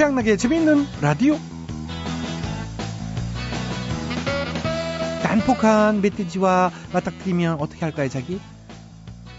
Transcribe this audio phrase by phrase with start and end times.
[0.00, 1.36] 최양락의 재미있는 라디오
[5.22, 8.40] 난폭한 멧돼지와 맞닥뜨리면 어떻게 할까요 자기?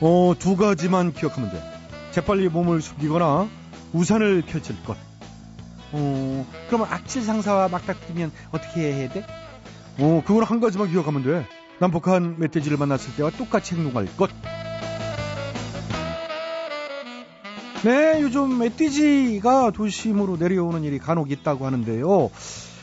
[0.01, 1.59] 어, 두 가지만 기억하면 돼.
[2.11, 3.49] 재빨리 몸을 숙이거나
[3.91, 4.97] 우산을 펼칠 것.
[5.93, 9.25] 어, 그러면 악질 상사와 맞닥뜨리면 어떻게 해야 돼?
[9.97, 11.47] 어, 그걸 한 가지만 기억하면 돼.
[11.79, 14.29] 난폭한 멧돼지를 만났을 때와 똑같이 행동할 것.
[17.83, 22.29] 네, 요즘 멧돼지가 도심으로 내려오는 일이 간혹 있다고 하는데요.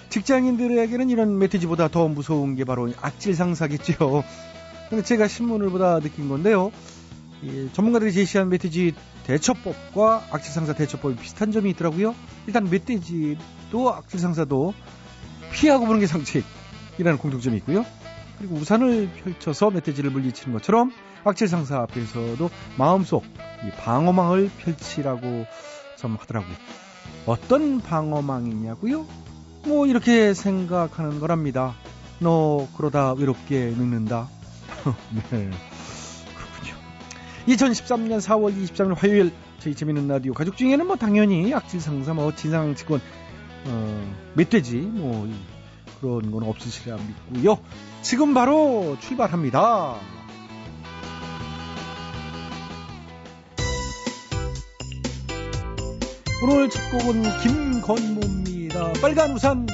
[0.09, 4.25] 직장인들에게는 이런 멧돼지보다 더 무서운 게 바로 악질 상사겠죠.
[4.91, 6.73] 근데 제가 신문을 보다 느낀 건데요.
[7.75, 12.17] 전문가들이 제시한 멧돼지 대처법과 악질 상사 대처법이 비슷한 점이 있더라고요.
[12.49, 14.75] 일단 멧돼지도 악질 상사도
[15.53, 17.87] 피하고 보는 게 상책이라는 공통점이 있고요.
[18.39, 20.91] 그리고 우산을 펼쳐서 멧돼지를 물리치는 것처럼
[21.29, 23.25] 악질 상사 앞에서도 마음속
[23.79, 25.47] 방어망을 펼치라고
[25.97, 26.55] 좀 하더라고요.
[27.27, 29.07] 어떤 방어망이냐고요?
[29.65, 31.75] 뭐 이렇게 생각하는 거랍니다.
[32.21, 34.29] 너 그러다 외롭게 늙는다.
[35.31, 35.51] 네.
[36.35, 36.75] 그렇군요.
[37.47, 42.75] 2013년 4월 23일 화요일 저희 재밌는 라디오 가족 중에는 뭐 당연히 악질 상사 뭐 진상
[42.75, 43.01] 직원
[43.67, 45.29] 어, 멧돼지 뭐
[46.01, 47.59] 그런 건 없으시리라 믿고요.
[48.03, 50.18] 지금 바로 출발합니다.
[56.41, 58.93] 오늘 첫 곡은 김건모입니다.
[59.03, 59.67] 빨간 우산.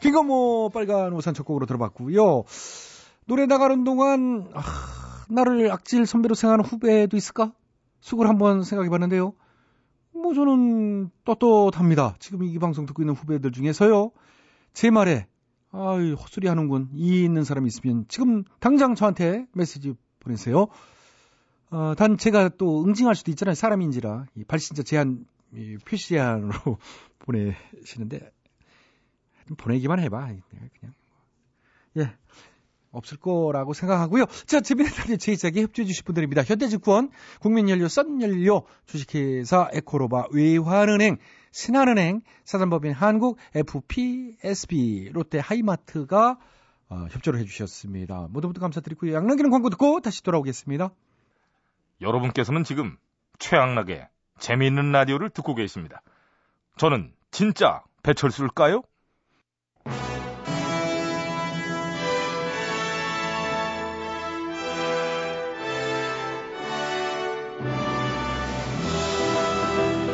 [0.00, 2.42] 김건모 빨간 우산 첫 곡으로 들어봤고요.
[3.26, 4.62] 노래 나가는 동안 아,
[5.28, 7.52] 나를 악질 선배로 생각하는 후배도 있을까?
[8.00, 9.34] 속을 한번 생각해 봤는데요.
[10.12, 12.16] 뭐 저는 떳떳합니다.
[12.18, 14.10] 지금 이 방송 듣고 있는 후배들 중에서요.
[14.72, 15.26] 제 말에
[15.72, 20.66] 아이 헛소리 하는군 이 있는 사람이 있으면 지금 당장 저한테 메시지 보내세요.
[21.70, 23.54] 어, 단 제가 또 응징할 수도 있잖아요.
[23.54, 26.52] 사람인지라 이 발신자 제한 이 표시 제한으로
[27.20, 28.32] 보내시는데
[29.56, 30.26] 보내기만 해봐.
[30.26, 30.94] 그냥
[31.98, 32.16] 예
[32.92, 34.26] 없을 거라고 생각하고요.
[34.46, 36.42] 자, 재미있는 제작에 협조해 주실 분들입니다.
[36.42, 41.18] 현대증권, 국민연료, 썬연료, 주식회사 에코로바, 외환은행,
[41.52, 46.38] 신한은행, 사단법인 한국, FPSB, 롯데 하이마트가
[46.88, 48.28] 어, 협조를 해주셨습니다.
[48.30, 49.14] 모두 모두 감사드리고요.
[49.14, 50.90] 양락기는 광고 듣고 다시 돌아오겠습니다.
[52.00, 52.96] 여러분께서는 지금
[53.38, 54.08] 최양락의
[54.40, 56.02] 재미있는 라디오를 듣고 계십니다.
[56.76, 58.82] 저는 진짜 배철수일까요?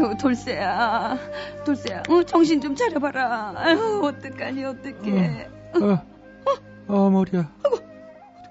[0.00, 1.18] 아유, 돌쇠야,
[1.64, 3.52] 돌쇠야, 어, 정신 좀 차려봐라.
[3.56, 5.50] 아유, 어떡하니, 어떡해.
[5.74, 7.52] 어, 어, 어 머리야.
[7.62, 7.76] 아이고,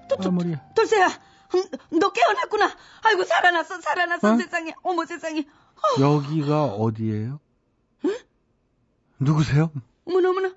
[0.08, 0.64] 도, 도, 아, 머리야.
[0.76, 2.76] 돌쇠야, 음, 너 깨어났구나.
[3.02, 4.36] 아이고, 살아났어, 살아났어, 어?
[4.36, 4.74] 세상에.
[4.82, 5.40] 어머, 세상에.
[5.40, 6.00] 어.
[6.00, 7.40] 여기가 어디예요?
[8.04, 8.16] 응?
[9.18, 9.72] 누구세요?
[10.06, 10.54] 어머나, 어머나.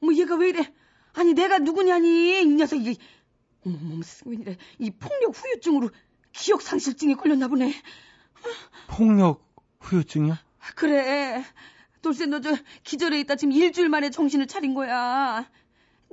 [0.00, 0.74] 뭐, 얘가 왜 이래?
[1.14, 2.98] 아니, 내가 누구냐니, 이 녀석, 이,
[3.64, 4.58] 어머, 어머, 웬이래.
[4.78, 5.88] 이 폭력 후유증으로
[6.32, 7.72] 기억 상실증에 걸렸나 보네.
[8.88, 9.43] 폭력
[9.84, 10.38] 후유증이야?
[10.76, 11.44] 그래.
[12.02, 15.48] 돌쇠 너 저 기절해 있다 지금 일주일 만에 정신을 차린 거야.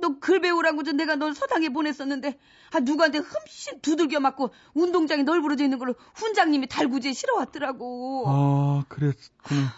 [0.00, 2.38] 너 글 배우라고 저 내가 널 서당에 보냈었는데
[2.72, 8.24] 아 누구한테 흠씬 두들겨 맞고 운동장에 널브러져 있는 걸 훈장님이 달구지에 실어왔더라고.
[8.26, 9.72] 아 그랬구나.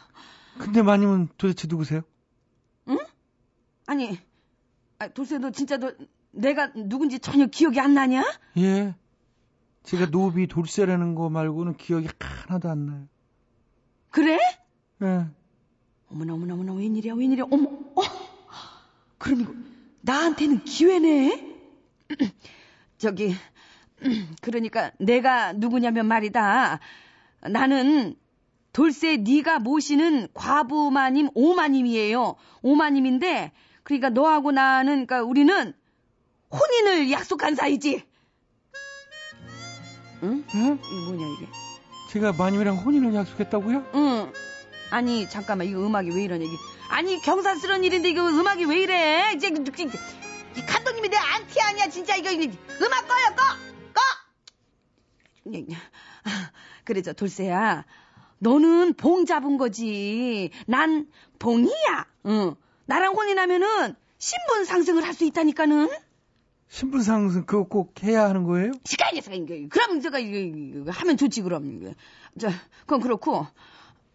[0.58, 2.02] 근데 마님은 도대체 누구세요?
[2.88, 2.98] 응?
[3.86, 4.18] 아니
[4.98, 5.92] 아, 돌쇠 너 진짜 너
[6.30, 8.24] 내가 누군지 전혀 기억이 안 나냐?
[8.58, 8.94] 예.
[9.82, 13.08] 제가 노비 돌쇠라는 거 말고는 기억이 하나도 안 나요.
[14.14, 14.38] 그래?
[14.98, 15.26] 네.
[16.08, 18.02] 어머나 어머나 어머나 웬일이야 웬일이야 어머 어?
[19.18, 19.52] 그럼 이거
[20.02, 21.56] 나한테는 기회네
[22.96, 23.34] 저기
[24.40, 26.78] 그러니까 내가 누구냐면 말이다
[27.50, 28.14] 나는
[28.72, 33.50] 돌쇠 네가 모시는 과부마님 오마님이에요 오마님인데
[33.82, 35.74] 그러니까 너하고 나는 그러니까 우리는
[36.52, 38.04] 혼인을 약속한 사이지
[40.22, 40.44] 응?
[40.54, 40.78] 응?
[40.80, 41.63] 이게 뭐냐 이게
[42.14, 43.90] 제가 마님이랑 혼인을 약속했다고요?
[43.96, 44.32] 응.
[44.90, 46.56] 아니 잠깐만 이거 음악이 왜 이러냐 이게
[46.88, 52.30] 아니 경사스러운 일인데 이거 음악이 왜 이래 이제 이 감독님이 내 안티 아니야 진짜 이거
[52.30, 53.42] 음악 꺼요 꺼
[53.94, 54.00] 꺼.
[56.84, 57.84] 그래 저 돌쇠야
[58.38, 61.08] 너는 봉 잡은 거지 난
[61.40, 62.06] 봉이야.
[62.26, 62.54] 응.
[62.86, 65.88] 나랑 혼이 나면은 신분 상승을 할 수 있다니까는.
[66.68, 68.72] 신분 상승 그거 꼭 해야 하는 거예요?
[68.84, 71.94] 시간이 시간이 그럼 제가 이거, 하면 좋지 그럼.
[72.38, 72.48] 저
[72.80, 73.46] 그건 그렇고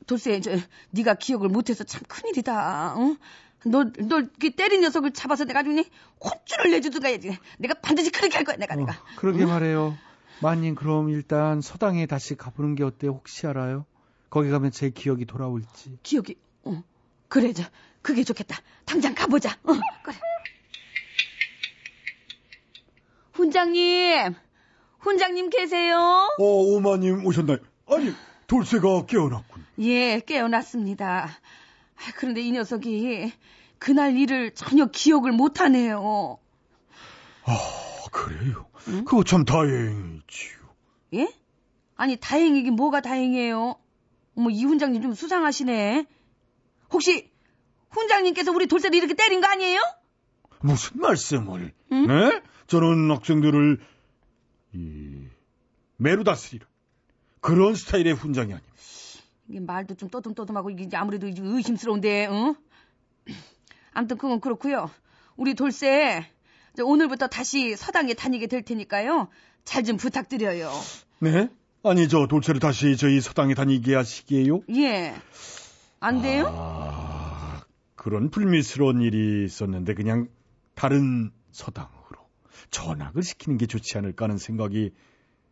[0.07, 0.51] 돌쇠 저
[0.92, 2.96] 네가 기억을 못해서 참 큰일이다.
[2.98, 3.18] 응?
[3.66, 7.38] 너너 때린 녀석을 잡아서 내가 아주 혼쭐을 내주든가 해야지.
[7.60, 8.94] 내가 반드시 그렇게 할 거야 내가 어, 내가.
[9.18, 9.48] 그러게 응?
[9.50, 9.98] 말해요.
[10.42, 13.07] 마님 그럼 일단 서당에 다시 가보는 게 어때?
[13.07, 13.86] 혹시 알아요?
[14.30, 15.98] 거기 가면 제 기억이 돌아올지.
[16.04, 16.38] 기억이.
[16.63, 16.84] 어.
[17.28, 17.63] 그래 저
[18.02, 18.57] 그게 좋겠다.
[18.86, 19.52] 당장 가보자.
[19.63, 19.74] 어,
[20.04, 20.16] 그래.
[23.40, 24.36] 훈장님,
[25.00, 25.98] 훈장님 계세요?
[26.38, 27.60] 어, 오마님 오셨나요?
[27.88, 28.14] 아니,
[28.48, 29.66] 돌쇠가 깨어났군.
[29.80, 31.30] 예, 깨어났습니다.
[31.96, 33.32] 아, 그런데 이 녀석이
[33.78, 36.38] 그날 일을 전혀 기억을 못하네요.
[37.46, 37.58] 아,
[38.12, 38.66] 그래요?
[38.90, 39.06] 응?
[39.06, 40.60] 그거 참 다행이지요.
[41.14, 41.34] 예?
[41.96, 43.76] 아니, 다행이긴 뭐가 다행이에요?
[44.36, 46.06] 어머, 이 훈장님 좀 수상하시네.
[46.92, 47.32] 혹시
[47.92, 49.80] 훈장님께서 우리 돌쇠를 이렇게 때린 거 아니에요?
[50.60, 51.74] 무슨 말씀을?
[51.94, 52.08] 응?
[52.08, 52.42] 네?
[52.69, 53.80] 저는 학생들을
[54.74, 55.24] 이
[55.98, 56.66] 매로 다스리는
[57.42, 58.74] 그런 스타일의 훈장이 아닙니다.
[59.48, 62.56] 이게 말도 좀 떠듬떠듬하고 이게 아무래도 의심스러운데, 응?
[63.94, 64.92] 아무튼 그건 그렇고요.
[65.36, 66.27] 우리 돌쇠
[66.80, 69.27] 오늘부터 다시 서당에 다니게 될 테니까요.
[69.66, 70.71] 잘 좀 부탁드려요.
[71.19, 71.50] 네?
[71.83, 74.62] 아니 저 돌쇠를 다시 저희 서당에 다니게 하시게요?
[74.75, 75.16] 예.
[76.00, 76.45] 안 돼요?
[76.56, 77.62] 아,
[77.95, 80.27] 그런 불미스러운 일이 있었는데 그냥
[80.75, 81.99] 다른 서당으로
[82.72, 84.92] 전학을 시키는 게 좋지 않을까 하는 생각이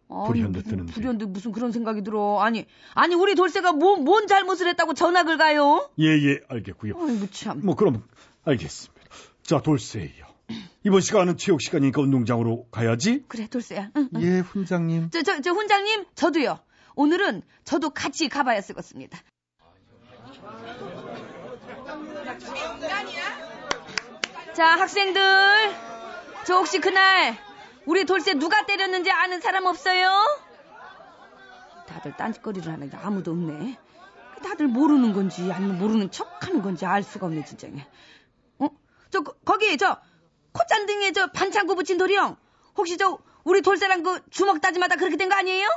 [0.07, 0.93] 불현듯 드는데.
[0.93, 2.39] 불현듯 무슨 그런 생각이 들어.
[2.39, 5.89] 아니, 아니 우리 돌쇠가 뭐, 뭔 잘못을 했다고 전학을 가요?
[5.99, 6.93] 예, 예, 알겠고요.
[6.97, 7.61] 아이고 참.
[7.63, 8.03] 뭐 그럼
[8.45, 9.05] 알겠습니다.
[9.43, 10.27] 자, 돌쇠요.
[10.83, 13.23] 이번 시간은 체육 시간이니까 운동장으로 가야지.
[13.27, 13.91] 그래, 돌쇠야.
[13.97, 14.21] 응, 응.
[14.21, 15.09] 예, 훈장님.
[15.09, 16.59] 저, 저, 저 훈장님, 저도요.
[16.95, 19.19] 오늘은 저도 같이 가봐야 쓰겠습니다.
[24.53, 25.96] 자, 학생들.
[26.47, 27.35] 저 혹시 그날
[27.85, 30.09] 우리 돌쇠 누가 때렸는지 아는 사람 없어요?
[31.87, 33.77] 다들 딴짓거리를 하는데 아무도 없네.
[34.45, 37.67] 다들 모르는 건지 아니면 모르는 척 하는 건지 알 수가 없네, 진짜.
[38.59, 38.69] 어?
[39.09, 39.99] 저, 거기, 저,
[40.53, 42.37] 콧잔등에 저 반창고 붙인 도리형.
[42.77, 45.67] 혹시 저, 우리 돌쇠랑 그 주먹 따지마다 그렇게 된 거 아니에요?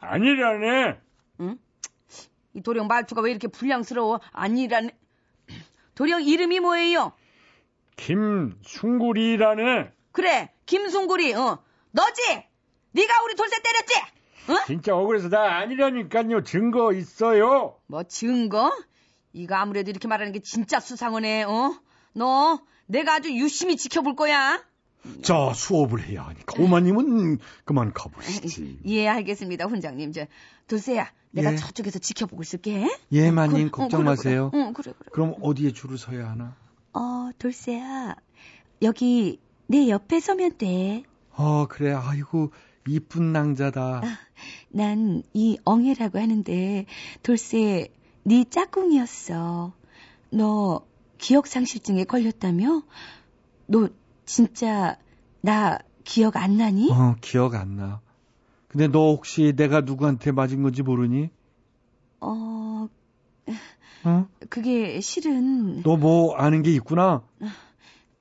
[0.00, 1.00] 아니라네.
[1.40, 1.58] 응?
[2.54, 4.18] 이 도령 말투가 왜 이렇게 불량스러워?
[4.32, 4.96] 아니라네.
[5.94, 7.12] 도령 이름이 뭐예요?
[7.96, 9.90] 김순구리라네.
[10.12, 11.34] 그래, 김순구리.
[11.34, 11.62] 어.
[11.90, 12.22] 너지?
[12.92, 13.94] 네가 우리 돌쇠 때렸지?
[14.48, 14.64] 어?
[14.66, 16.42] 진짜 억울해서 나 아니라니까요.
[16.42, 17.76] 증거 있어요.
[17.86, 18.72] 뭐 증거?
[19.32, 21.44] 이거 아무래도 이렇게 말하는 게 진짜 수상하네.
[21.44, 21.78] 어?
[22.12, 24.62] 너 내가 아주 유심히 지켜볼 거야.
[25.22, 26.62] 자, 수업을 해야 하니까.
[26.62, 28.80] 오마님은 그만 가보시지.
[28.86, 30.12] 예, 알겠습니다, 훈장님.
[30.12, 30.26] 저,
[30.68, 31.56] 돌쇠야, 내가 예.
[31.56, 32.88] 저쪽에서 지켜보고 있을게.
[33.10, 34.50] 예, 마님, 그, 걱정 어, 그래, 마세요.
[34.52, 34.62] 그래.
[34.62, 35.08] 응, 그래, 그래.
[35.12, 36.54] 그럼 어디에 줄을 서야 하나?
[36.94, 38.16] 어, 돌쇠야.
[38.82, 41.02] 여기 내 옆에 서면 돼.
[41.30, 41.92] 어, 그래.
[41.92, 42.50] 아이고,
[42.86, 44.02] 이쁜 낭자다.
[44.04, 44.18] 아,
[44.70, 46.86] 난이 엉애라고 하는데
[47.22, 47.88] 돌쇠
[48.24, 49.72] 네 짝꿍이었어.
[50.30, 50.86] 너
[51.18, 52.82] 기억상실증에 걸렸다며?
[53.66, 53.88] 너
[54.24, 54.98] 진짜
[55.40, 56.90] 나 기억 안 나니?
[56.90, 58.00] 어, 기억 안 나.
[58.68, 61.30] 근데 너 혹시 내가 누구한테 맞은 건지 모르니?
[62.20, 62.88] 어,
[64.04, 64.26] 어?
[64.48, 65.82] 그게 실은.
[65.82, 67.22] 너 뭐 아는 게 있구나?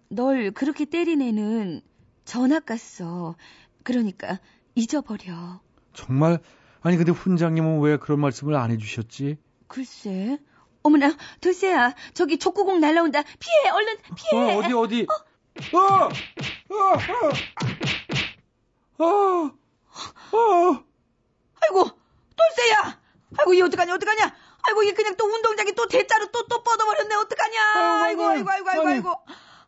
[0.09, 1.81] 널 그렇게 때린 애는
[2.25, 3.35] 전학 갔어.
[3.83, 4.39] 그러니까
[4.75, 5.59] 잊어버려.
[5.93, 6.39] 정말?
[6.81, 9.37] 아니 근데 훈장님은 왜 그런 말씀을 안 해주셨지?
[9.67, 10.37] 글쎄.
[10.83, 13.21] 어머나, 돌쇠야, 저기 족구공 날라온다.
[13.21, 14.55] 피해, 얼른 피해.
[14.55, 15.07] 어, 어디 어디?
[15.73, 16.13] 어, 어,
[18.97, 19.51] 어, 어,
[20.33, 20.83] 어.
[21.61, 21.89] 아이고,
[22.35, 22.99] 돌쇠야.
[23.37, 24.35] 아이고, 이 어떡하냐, 어떡하냐.
[24.63, 27.15] 아이고, 이게 그냥 또 운동장이 또 대자로 또, 또 뻗어버렸네.
[27.15, 28.03] 어떡하냐.
[28.03, 29.09] 아이고, 아이고, 아이고, 아이고, 아이고.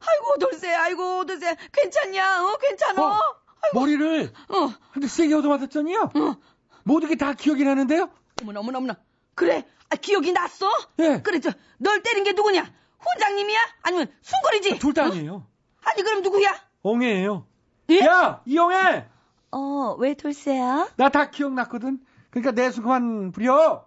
[0.06, 1.56] 아이고, 돌쇠, 아이고, 돌쇠.
[1.72, 2.46] 괜찮냐?
[2.46, 3.02] 어, 괜찮아?
[3.02, 3.20] 어,
[3.64, 3.80] 아이고.
[3.80, 4.34] 머리를.
[4.50, 4.74] 어.
[4.94, 6.02] 근데 세게 얻어맞았잖니요?
[6.16, 6.36] 어.
[6.84, 8.10] 모두 게다 기억이 나는데요?
[8.42, 8.96] 어머나, 어머나, 어머나.
[9.36, 10.70] 그래, 아, 기억이 났어?
[11.00, 11.22] 예.
[11.24, 12.70] 그래, 저, 널 때린 게 누구냐?
[13.00, 13.60] 훈장님이야?
[13.84, 14.74] 아니면 순거리지?
[14.74, 15.34] 아, 둘다 아니에요.
[15.36, 15.48] 어?
[15.86, 16.54] 아니, 그럼 누구야?
[16.84, 17.46] 엉애예요.
[17.90, 18.00] 예?
[18.00, 19.08] 야, 이엉애!
[19.52, 20.88] 어, 왜 돌쇠야?
[20.98, 22.00] 나 다 기억났거든.
[22.32, 23.86] 그러니까 내수 그만 부려.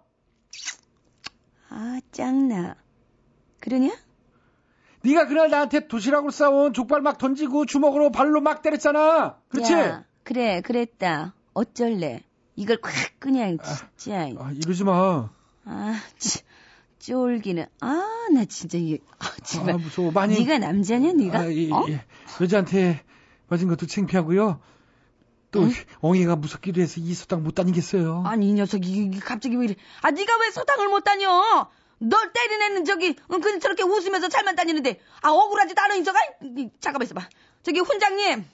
[1.69, 2.75] 아, 짱나.
[3.59, 3.91] 그러냐?
[5.03, 9.37] 네가 그날 나한테 도시락으로 싸온 족발 막 던지고 주먹으로 발로 막 때렸잖아.
[9.49, 9.73] 그렇지?
[9.73, 11.33] 야, 그래, 그랬다.
[11.53, 12.23] 어쩔래.
[12.55, 13.57] 이걸 콱 그냥
[13.97, 14.21] 진짜.
[14.39, 15.29] 아, 아 이러지 마.
[15.65, 16.41] 아, 치,
[16.99, 20.11] 쫄기는 아 나 진짜 이게 아, 정말 아, 무서워.
[20.11, 20.37] 많이.
[20.39, 21.39] 네가 남자냐 네가?
[21.39, 21.85] 아, 이, 어?
[21.87, 21.97] 이,
[22.41, 23.01] 여자한테
[23.47, 24.59] 맞은 것도 창피하고요.
[25.51, 25.71] 또 응?
[26.01, 28.23] 엉이가 무섭기도 해서 이 서당 못 다니겠어요.
[28.25, 29.75] 아니 이 녀석이 갑자기 왜 이래?
[30.01, 31.69] 아 네가 왜 서당을 못 다녀?
[31.99, 36.19] 널 때린 애는 저기 응, 그 저렇게 웃으면서 잘만 다니는데 아 억울하지도 않아 인저가?
[36.43, 37.27] 이, 잠깐만 있어봐.
[37.63, 38.45] 저기 훈장님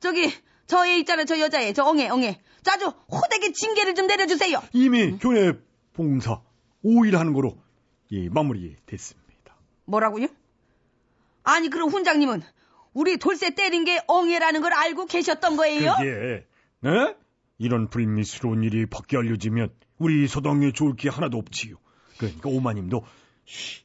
[0.00, 0.32] 저기
[0.66, 4.62] 저 애 있잖아 저 여자애 저 엉애 엉애 저 아주 호되게 징계를 좀 내려주세요.
[4.72, 5.52] 이미 교회
[5.92, 6.40] 봉사
[6.84, 7.56] 5일 하는 거로
[8.12, 9.56] 예, 마무리 됐습니다.
[9.84, 10.28] 뭐라고요?
[11.42, 12.42] 아니 그럼 훈장님은
[12.96, 15.94] 우리 돌쇠 때린 게 엉애라는 걸 알고 계셨던 거예요?
[15.98, 16.46] 그게
[16.80, 17.14] 네?
[17.58, 21.76] 이런 불미스러운 일이 밖에 알려지면 우리 소당에 좋을 게 하나도 없지요.
[22.16, 23.04] 그러니까 오마님도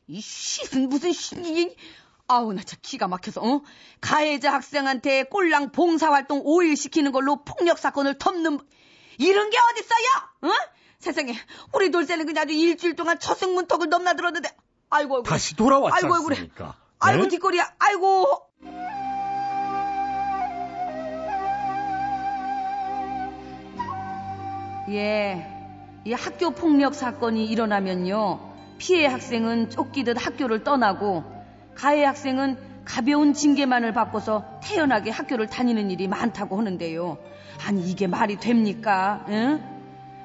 [0.08, 1.76] 이 씨, 무슨 씨, 이-
[2.28, 3.62] 아우, 나 진짜 기가 막혀서, 어?
[4.00, 8.60] 가해자 학생한테 꼴랑 봉사활동 5일 시키는 걸로 폭력 사건을 덮는,
[9.18, 10.54] 이런 게 어딨어요?
[10.54, 10.58] 어?
[11.00, 11.36] 세상에,
[11.74, 14.50] 우리 돌쇠는 그냥 아주 일주일 동안 처승문턱을 넘나들었는데,
[14.90, 15.24] 아이고, 아이고.
[15.24, 16.36] 다시 돌아왔지 아이고, 아이고, 그래.
[16.38, 16.78] 않습니까?
[17.00, 17.28] 아이고, 네?
[17.30, 18.48] 뒷골이야, 아이고.
[24.90, 25.48] 예,
[26.06, 28.40] 이 학교 폭력 사건이 일어나면요,
[28.78, 31.24] 피해 학생은 쫓기듯 학교를 떠나고,
[31.76, 37.18] 가해 학생은 가벼운 징계만을 받고서 태연하게 학교를 다니는 일이 많다고 하는데요.
[37.68, 39.24] 아니, 이게 말이 됩니까?
[39.30, 39.64] 응?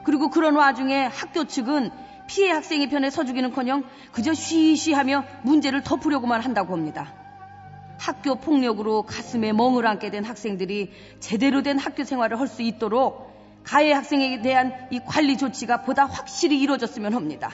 [0.05, 1.91] 그리고 그런 와중에 학교 측은
[2.27, 7.13] 피해 학생의 편에 서주기는 커녕 그저 쉬쉬하며 문제를 덮으려고만 한다고 합니다.
[7.99, 13.36] 학교 폭력으로 가슴에 멍을 안게 된 학생들이 제대로 된 학교 생활을 할 수 있도록
[13.67, 17.51] 가해 학생에 대한 이 관리 조치가 보다 확실히 이루어졌으면 합니다.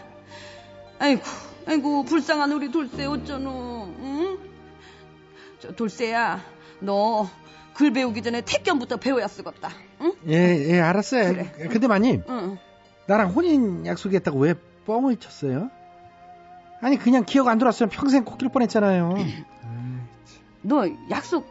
[0.98, 1.22] 아이고,
[1.66, 4.38] 아이고, 불쌍한 우리 돌쇠 어쩌노, 응?
[5.60, 6.40] 저 돌쇠야,
[6.80, 7.28] 너
[7.74, 9.70] 글 배우기 전에 태견부터 배워야 쓰겄다,
[10.02, 10.12] 응?
[10.28, 10.34] 예,
[10.74, 11.32] 예, 알았어요.
[11.32, 11.68] 그래.
[11.70, 12.58] 근데 마님, 응.
[13.06, 14.54] 나랑 혼인 약속했다고 왜
[14.86, 15.70] 뻥을 쳤어요?
[16.82, 19.14] 아니, 그냥 기억 안 돌았으면 평생 코낄 뻔했잖아요.
[20.60, 21.46] 너 약속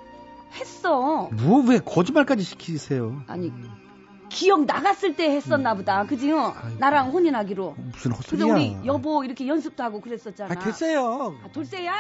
[0.54, 1.30] 했어.
[1.32, 3.24] 뭐, 왜 거짓말까지 시키세요?
[3.26, 3.52] 아니,
[4.32, 6.06] 기억 나갔을 때 했었나 보다.
[6.06, 6.32] 그지?
[6.32, 6.54] 어?
[6.56, 6.78] 아이고.
[6.80, 7.76] 나랑 혼인하기로.
[7.78, 8.54] 무슨 그래서 헛소리야.
[8.54, 10.54] 우리 여보 이렇게 연습도 하고 그랬었잖아.
[10.54, 11.36] 아, 됐어요.
[11.44, 11.94] 아, 돌쇠야!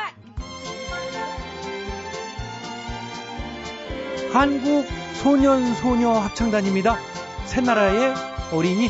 [4.33, 4.85] 한국
[5.15, 6.97] 소년 소녀 합창단입니다.
[7.45, 8.13] 새나라의
[8.53, 8.89] 어린이.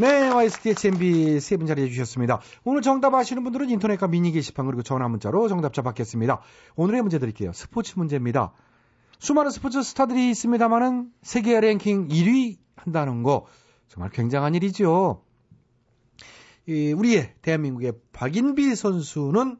[0.00, 2.40] 네, YSTHMB 세 분 자리해 주셨습니다.
[2.64, 6.40] 오늘 정답 아시는 분들은 인터넷과 미니 게시판 그리고 전화 문자로 정답자 받겠습니다.
[6.76, 7.52] 오늘의 문제 드릴게요.
[7.52, 8.54] 스포츠 문제입니다.
[9.18, 13.44] 수많은 스포츠 스타들이 있습니다만은 세계 랭킹 1위 한다는 거
[13.88, 15.22] 정말 굉장한 일이죠.
[16.66, 19.58] 이 우리의 대한민국의 박인비 선수는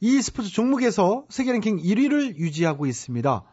[0.00, 3.44] 이 스포츠 종목에서 세계 랭킹 1위를 유지하고 있습니다.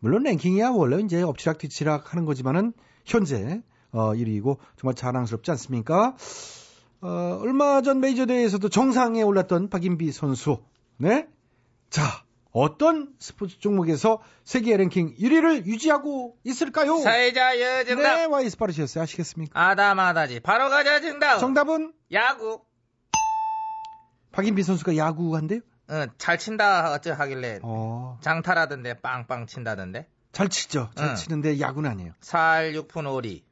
[0.00, 2.74] 물론 랭킹이야 원래 이제 엎치락 뒤치락 하는 거지만은
[3.06, 6.14] 현재 어, 1위이고 정말 자랑스럽지 않습니까?
[7.02, 10.62] 어, 얼마 전 메이저 대회에서도 정상에 올랐던 박인비 선수.
[10.96, 11.26] 네?
[11.88, 12.02] 자,
[12.52, 16.98] 어떤 스포츠 종목에서 세계 랭킹 1위를 유지하고 있을까요?
[16.98, 18.16] 사회자 여정답.
[18.16, 19.02] 네, 와이스 빠르셨어요.
[19.02, 19.58] 아시겠습니까?
[19.70, 20.40] 아다마다지.
[20.40, 21.38] 바로 가자 정답.
[21.38, 22.60] 정답은 야구.
[24.32, 25.60] 박인비 선수가 야구한대요?
[25.90, 30.06] 응, 잘 친다 어쩌 하길래 어, 장타라던데 빵빵 친다던데.
[30.32, 30.90] 잘 치죠.
[30.94, 31.14] 잘 응.
[31.16, 32.12] 치는데 야구는 아니에요.
[32.20, 33.44] 할 6푼 5리.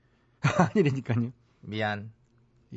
[0.74, 1.32] 아니라니까요.
[1.60, 2.12] 미안.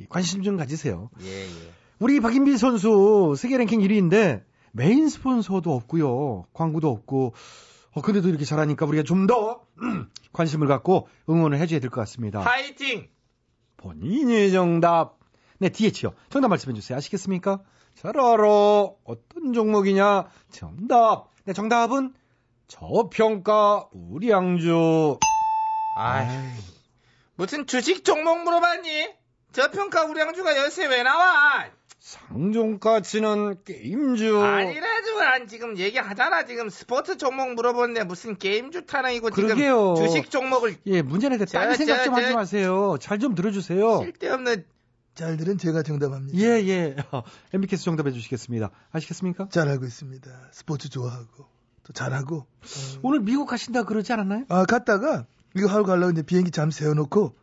[0.10, 1.10] 관심 좀 가지세요.
[1.22, 1.72] 예, 예.
[2.00, 6.46] 우리 박인비 선수 세계 랭킹 1위인데 메인 스폰서도 없고요.
[6.54, 7.34] 광고도 없고.
[7.94, 9.66] 어, 근데도 이렇게 잘하니까 우리가 좀더
[10.32, 12.40] 관심을 갖고 응원을 해줘야 될 것 같습니다.
[12.40, 13.10] 파이팅!
[13.78, 15.20] 본인이 정답.
[15.60, 16.14] 네, 이대호요.
[16.30, 16.98] 정답 말씀해 주세요.
[16.98, 17.62] 아시겠습니까?
[17.96, 18.48] 잘 알아.
[19.04, 20.28] 어떤 종목이냐?
[20.52, 21.30] 정답.
[21.44, 22.14] 네, 정답은
[22.68, 25.20] 저평가 우량주.
[25.94, 26.28] 아이,
[27.36, 29.10] 무슨 주식 종목 물어봤니?
[29.54, 31.66] 저평가 우량주가 요새 왜 나와?
[32.00, 34.40] 상종가치는 게임주.
[34.42, 36.46] 아니라지만 지금 얘기하잖아.
[36.46, 39.94] 지금 스포츠 종목 물어보는데 무슨 게임주 타령이고 그러게요.
[39.96, 42.98] 지금 주식 종목을 예, 문제는 딴 저, 생각 저, 좀 하지 저- 마세요.
[43.00, 44.00] 잘 좀 들어주세요.
[44.00, 44.66] 쓸데없는
[45.14, 46.38] 잘 들은 제가 정답합니다.
[46.40, 46.96] 예, 예.
[47.54, 48.72] MBK에서 정답해 주시겠습니다.
[48.92, 49.50] 아시겠습니까?
[49.52, 50.30] 잘 알고 있습니다.
[50.52, 51.46] 스포츠 좋아하고
[51.84, 52.38] 또 잘하고.
[52.38, 53.00] 어.
[53.04, 54.46] 오늘 미국 가신다 그러지 않았나요?
[54.50, 57.36] 아 갔다가 이거 하고 가려고 이제 비행기 잠 세워놓고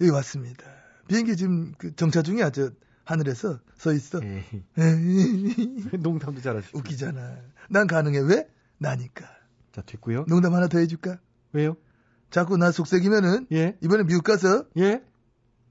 [0.00, 0.64] 여기 왔습니다.
[1.08, 2.50] 비행기 지금 그 정차 중이야.
[2.50, 2.70] 저
[3.04, 4.20] 하늘에서 서 있어.
[4.22, 4.44] 예.
[5.98, 6.78] 농담도 잘하시고.
[6.78, 7.36] 웃기잖아.
[7.70, 8.20] 난 가능해.
[8.20, 8.48] 왜?
[8.78, 9.26] 나니까.
[9.72, 10.26] 자, 됐고요.
[10.28, 11.18] 농담 하나 더 해줄까?
[11.52, 11.76] 왜요?
[12.30, 13.76] 자꾸 나 속삭이면은 예?
[13.80, 15.02] 이번에 미국 가서 예?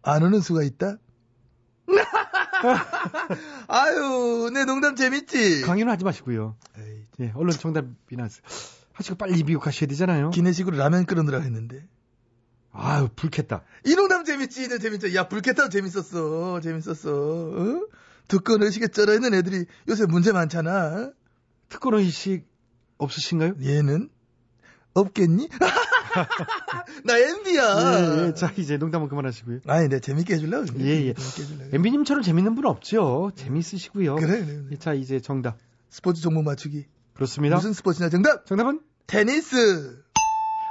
[0.01, 0.97] 안 오는 수가 있다.
[3.67, 5.61] 아유, 내 농담 재밌지?
[5.61, 6.57] 강요는 하지 마시고요.
[6.77, 8.27] 에이, 예, 얼른 정답이나
[8.97, 10.31] 하시고 빨리 미국 가셔야 되잖아요.
[10.31, 11.85] 기내식으로 라면 끓여놓으라 했는데.
[12.71, 13.63] 아유, 불켰다.
[13.85, 14.67] 이 농담 재밌지?
[14.69, 15.13] 너 재밌죠?
[15.13, 16.59] 야, 불쾌타도 재밌었어.
[16.61, 17.11] 재밌었어.
[17.11, 17.87] 어?
[18.27, 21.11] 두꺼운 의식에 쩔어 있는 애들이 요새 문제 많잖아.
[21.69, 22.45] 특권 의식
[22.97, 23.55] 없으신가요?
[23.61, 24.09] 얘는
[24.95, 25.47] 없겠니?
[27.05, 27.79] 나 MB야.
[27.79, 28.33] 예, 예.
[28.33, 29.59] 자, 이제 농담은 그만하시고요.
[29.67, 30.79] 아니, 내가 재밌게 해주려고.
[30.79, 31.13] 예, 예.
[31.71, 33.31] 엠비님처럼 재밌는 분 없죠?
[33.35, 34.15] 재밌으시고요.
[34.15, 34.65] 그래, 그래, 그래.
[34.71, 35.57] 예, 자, 이제 정답.
[35.89, 36.85] 스포츠 종목 맞추기.
[37.17, 37.55] 그렇습니다.
[37.55, 38.45] 무슨 스포츠냐 정답?
[38.45, 38.79] 정답은?
[39.07, 40.03] 테니스.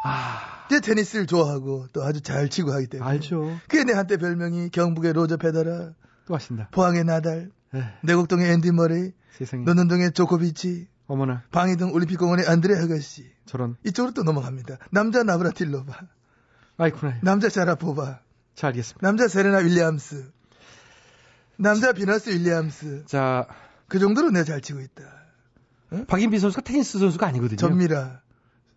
[0.05, 3.11] 아, 제 테니스를 좋아하고 또 아주 잘 치고 하기 때문에.
[3.11, 3.59] 알죠.
[3.69, 5.93] 그게 내 한때 별명이 경북의 로저 페더라,
[6.27, 6.69] 또 하신다.
[6.71, 9.65] 포항의 나달, 에, 내곡동의 앤디 머레이, 세상에.
[9.65, 13.29] 노년동의 조코비치, 어머나, 방이동 올림픽공원의 안드레 아가씨.
[13.47, 13.77] 저런.
[13.85, 14.79] 이쪽으로 또 넘어갑니다.
[14.91, 16.01] 남자 나브라틸로바,
[16.79, 17.19] 아이쿠나.
[17.23, 18.21] 남자 샤라포바,
[18.55, 19.05] 자, 알겠습니다.
[19.05, 20.31] 남자 세레나 윌리엄스,
[21.57, 23.07] 남자 비너스 윌리엄스.
[23.07, 23.49] 자,
[23.89, 25.03] 그 정도로 내가 잘 치고 있다.
[26.07, 27.57] 박인비 선수가 테니스 선수가 아니거든요.
[27.57, 28.21] 전미라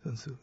[0.04, 0.36] 선수.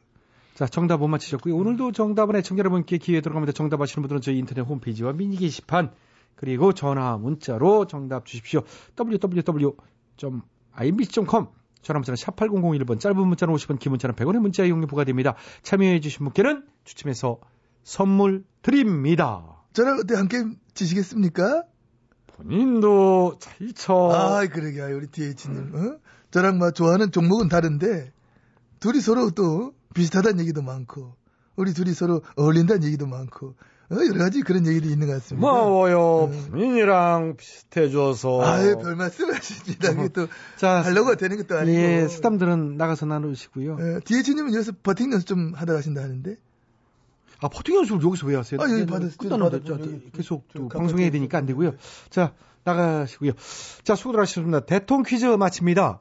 [0.55, 1.55] 자, 정답 못 맞히셨고요.
[1.55, 3.53] 오늘도 정답은 애청자 여러분께 기회 들어갑니다.
[3.53, 5.93] 정답 아시는 분들은 저희 인터넷 홈페이지와 미니 게시판
[6.35, 8.63] 그리고 전화 문자로 정답 주십시오.
[8.99, 10.37] www.imbc.com
[11.83, 15.35] 전화 문자는 샵 8001번 짧은 문자는 50원 긴 문자는 100원의 문자 이용료 부과됩니다.
[15.63, 17.39] 참여해 주신 분께는 추첨해서
[17.85, 19.63] 선물 드립니다.
[19.73, 20.43] 저랑 어때 함께
[20.75, 21.65] 지시겠습니까?
[22.29, 24.11] 본인도 잘 쳐.
[24.13, 25.99] 아, 그러게, 아, 우리 DH님, 어?
[26.31, 28.13] 저랑 막 좋아하는 종목은 다른데,
[28.81, 31.15] 둘이 서로 또 비슷하다는 얘기도 많고,
[31.57, 33.55] 우리 둘이 서로 어울린다는 얘기도 많고,
[33.89, 35.49] 어, 여러 가지 그런 얘기도 있는 것 같습니다.
[35.49, 36.29] 고마워요.
[36.51, 38.43] 본인이랑 비슷해줘서.
[38.43, 39.95] 아유, 별 말씀 하십니다.
[39.95, 41.77] 그게 또, 자, 하려고 되는 것도 아니고.
[41.77, 43.77] 예, 스담들은 나가서 나누시고요.
[43.81, 46.37] 예, DH님은 여기서 버팅 연습 좀 하다 가신다 하는데,
[47.41, 48.61] 아, 포팅 연습을 여기서 왜 하세요?
[48.61, 51.53] 아, 여기 예, 받았- 끝났는데 받았- 자, 여기 계속 저또 방송해야 되니까 안 네.
[51.53, 51.75] 되고요.
[52.11, 52.33] 자,
[52.65, 53.33] 나가시고요.
[53.85, 54.61] 자, 수고들 하셨습니다.
[54.61, 56.01] 대통 퀴즈 마칩니다.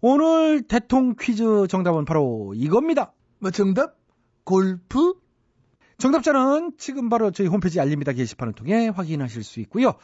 [0.00, 3.12] 오늘 대통 퀴즈 정답은 바로 이겁니다.
[3.38, 3.96] 뭐 정답?
[4.44, 5.14] 골프?
[5.98, 9.94] 정답자는 지금 바로 저희 홈페이지 알립니다 게시판을 통해 확인하실 수 있고요.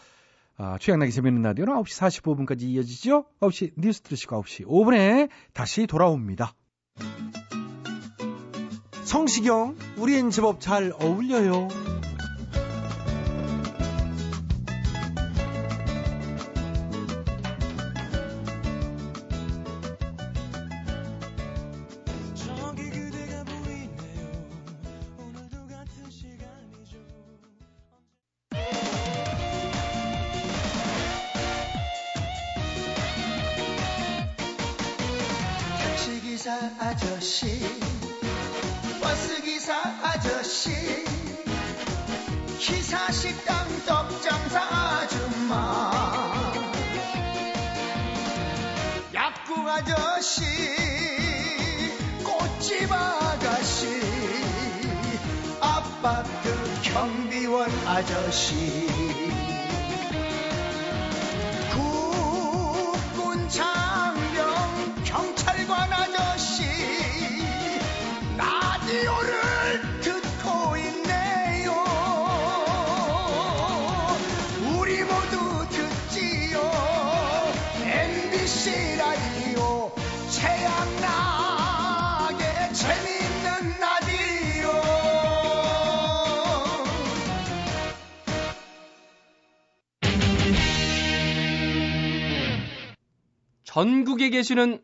[0.57, 3.27] 아, 최양락의 재미있는 라디오는 9시 45분까지 이어지죠.
[3.41, 6.55] 9시 뉴스 들으시고 9시 5분에 다시 돌아옵니다.
[9.05, 11.69] 성시경, 우리엔 제법 잘 어울려요.
[93.73, 94.83] 전국에 계시는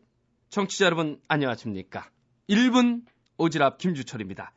[0.49, 2.09] 정치자 여러분 안녕하십니까?
[2.49, 3.03] 1분
[3.37, 4.51] 오지랖 김주철입니다.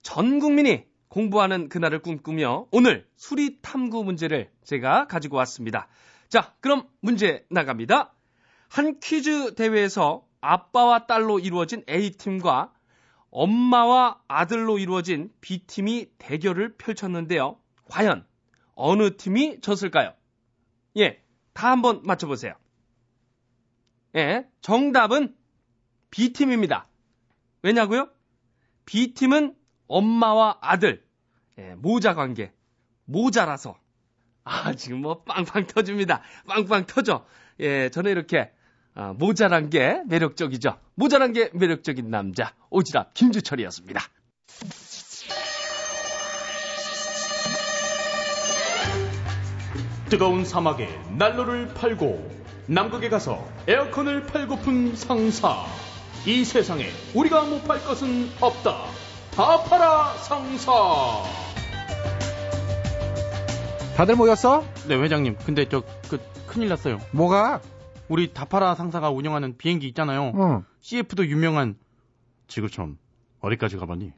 [0.00, 5.88] 전 국민이 공부하는 그날을 꿈꾸며 오늘 수리 탐구 문제를 제가 가지고 왔습니다.
[6.30, 8.14] 자, 그럼 문제 나갑니다.
[8.70, 12.72] 한 퀴즈 대회에서 아빠와 딸로 이루어진 A팀과
[13.28, 17.58] 엄마와 아들로 이루어진 B팀이 대결을 펼쳤는데요.
[17.90, 18.24] 과연
[18.74, 20.14] 어느 팀이 졌을까요?
[20.96, 22.54] 예, 다 한번 맞춰보세요.
[24.16, 25.34] 예, 정답은
[26.10, 26.88] B팀입니다.
[27.62, 28.08] 왜냐고요?
[28.86, 29.54] B팀은
[29.88, 31.04] 엄마와 아들,
[31.58, 32.52] 예, 모자 관계,
[33.04, 33.78] 모자라서.
[34.44, 36.22] 아, 지금 뭐 빵빵 터집니다.
[36.46, 37.26] 빵빵 터져.
[37.60, 38.50] 예, 저는 이렇게
[38.94, 40.78] 아, 모자란 게 매력적이죠.
[40.94, 44.00] 모자란 게 매력적인 남자 오지랖 김주철이었습니다.
[50.08, 55.64] 뜨거운 사막에 난로를 팔고 남극에 가서 에어컨을 팔고픈 상사.
[56.26, 58.86] 이 세상에 우리가 못 팔 것은 없다.
[59.32, 60.72] 다 팔아 상사.
[63.96, 64.64] 다들 모였어?
[64.88, 67.60] 네 회장님 근데 저 그 큰일 났어요 뭐가?
[68.08, 70.64] 우리 다파라 상사가 운영하는 비행기 있잖아요 응.
[70.80, 71.76] CF도 유명한
[72.46, 72.98] 지구촌
[73.40, 74.12] 어디까지 가봤니?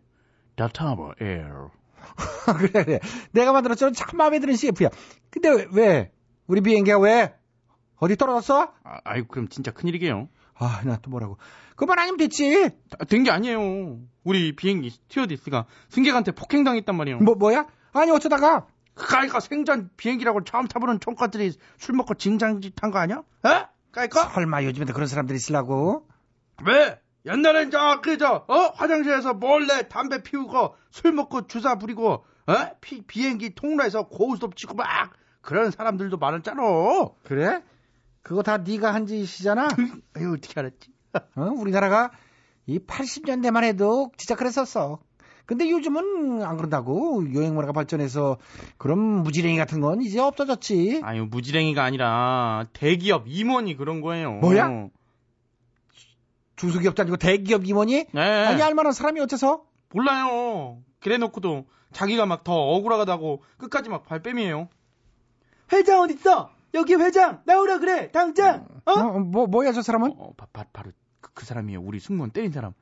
[0.57, 1.71] 다타버 에어
[2.59, 3.01] 그래, 그래.
[3.33, 3.93] 내가 만들었잖아.
[3.93, 4.89] 참 마음에 드는 CF야.
[5.31, 6.11] 근데 왜, 왜?
[6.47, 7.35] 우리 비행기가 왜?
[7.99, 8.73] 어디 떨어졌어?
[8.85, 10.29] 아, 아이고 그럼 진짜 큰일이게요
[10.61, 11.39] 아, 나 또 뭐라고.
[11.77, 12.71] 그만 아니면 됐지.
[13.09, 17.67] 된 게 아니에요 우리 비행기 스튜어디스가 승객한테 폭행당했단 말이에요 뭐, 뭐야?
[17.93, 18.67] 아니, 어쩌다가.
[18.97, 23.23] 까이까 생전 비행기라고 처음 타보는 총각들이 술 먹고 징장짓 한거 아니야?
[23.47, 23.67] 에?
[23.93, 24.29] 까이까?
[24.31, 26.07] 설마 요즘에도 그런 사람들이 있으려고?
[26.65, 26.99] 왜?
[27.25, 28.55] 옛날엔 저, 그, 저, 어?
[28.75, 32.55] 화장실에서 몰래 담배 피우고, 술 먹고 주사 부리고, 어?
[32.81, 36.61] 피, 비행기 통로에서 고스톱 치고 막, 그런 사람들도 많았잖아.
[37.25, 37.63] 그래?
[38.29, 39.69] 그거 다 네가 한 짓이잖아.
[40.15, 40.91] 아유, 어떻게 알았지?
[41.37, 41.45] 어?
[41.57, 42.11] 우리나라가
[42.67, 44.99] 이 80년대만 해도 진짜 그랬었어.
[45.47, 47.25] 근데 요즘은 안 그런다고.
[47.35, 48.37] 여행 문화가 발전해서
[48.77, 51.01] 그런 무지랭이 같은 건 이제 없어졌지.
[51.05, 54.33] 아유, 무지랭이가 아니라, 대기업 임원이 그런 거예요.
[54.33, 54.89] 뭐야?
[56.57, 58.09] 중소기업도 아니고 대기업 임원이?
[58.13, 58.21] 네.
[58.45, 59.65] 아니 알만한 사람이 어째서?
[59.95, 60.83] 몰라요.
[61.01, 64.69] 그래 놓고도 자기가 막 더 억울하다고 끝까지 막 발뺌이에요.
[65.73, 66.58] 회장 어딨어?
[66.75, 68.93] 여기 회장 나오라 그래 당장 어?
[68.93, 70.13] 어, 뭐 뭐야 저 사람은?
[70.19, 71.81] 어, 바, 바, 바로 그, 그 사람이에요.
[71.81, 72.73] 우리 승무원 때린 사람.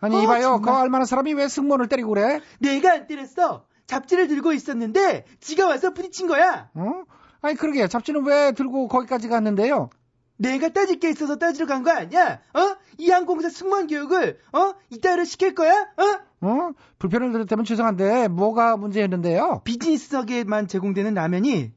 [0.00, 0.42] 아니 어, 이봐요.
[0.42, 0.62] 정말.
[0.62, 2.40] 그 알만한 사람이 왜 승무원을 때리고 그래?
[2.60, 7.04] 내가 안 때렸어 잡지를 들고 있었는데 지가 와서 부딪힌 거야 어?
[7.40, 9.90] 아니 그러게 잡지는 왜 들고 거기까지 갔는데요?
[10.38, 12.76] 내가 따질 게 있어서 따지러 간 거 아니야 어?
[12.98, 14.74] 이 항공사 승무원 교육을 어?
[14.90, 16.46] 이따위로 시킬 거야 어?
[16.46, 16.70] 어?
[16.98, 19.62] 불편을 드렸다면 죄송한데 뭐가 문제였는데요?
[19.64, 21.72] 비즈니스석에만 제공되는 라면이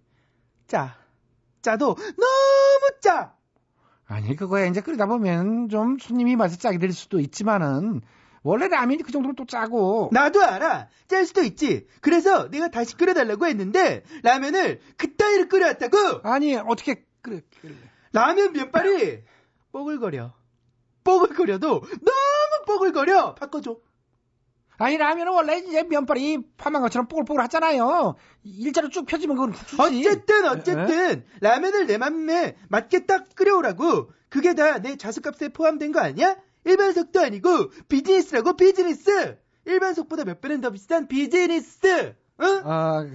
[0.70, 0.96] 짜.
[1.62, 3.34] 짜도 너무 짜.
[4.08, 8.02] 아니 그거야 이제 끓이다 보면 좀 손님이 맛이 짜게 될 수도 있지만은
[8.44, 10.10] 원래 라면이 그 정도는 또 짜고.
[10.14, 10.88] 나도 알아.
[11.08, 11.88] 짤 수도 있지.
[12.02, 16.22] 그래서 내가 다시 끓여달라고 했는데 라면을 그따위로 끓여왔다고.
[16.24, 17.42] 아니 어떻게 끓여
[18.14, 19.24] 라면 면발이
[19.72, 20.34] 뽀글거려.
[21.04, 23.36] 뽀글거려도 너무 뽀글거려.
[23.36, 23.78] 바꿔줘.
[24.80, 30.46] 아니 라면은 원래 이제 면발이 파만 것처럼 뽀글뽀글 하잖아요 일자로 쭉 펴지면 그건 국수지 어쨌든
[30.48, 34.12] 어쨌든 라면을 내 맘에 맞게 딱 끓여오라고.
[34.30, 36.36] 그게 다 내 자습값에 포함된 거 아니야?
[36.64, 39.38] 일반석도 아니고 비즈니스라고 비즈니스.
[39.66, 42.16] 일반석보다 몇 배는 더 비싼 비즈니스.
[42.42, 42.62] 응?
[42.64, 43.06] 아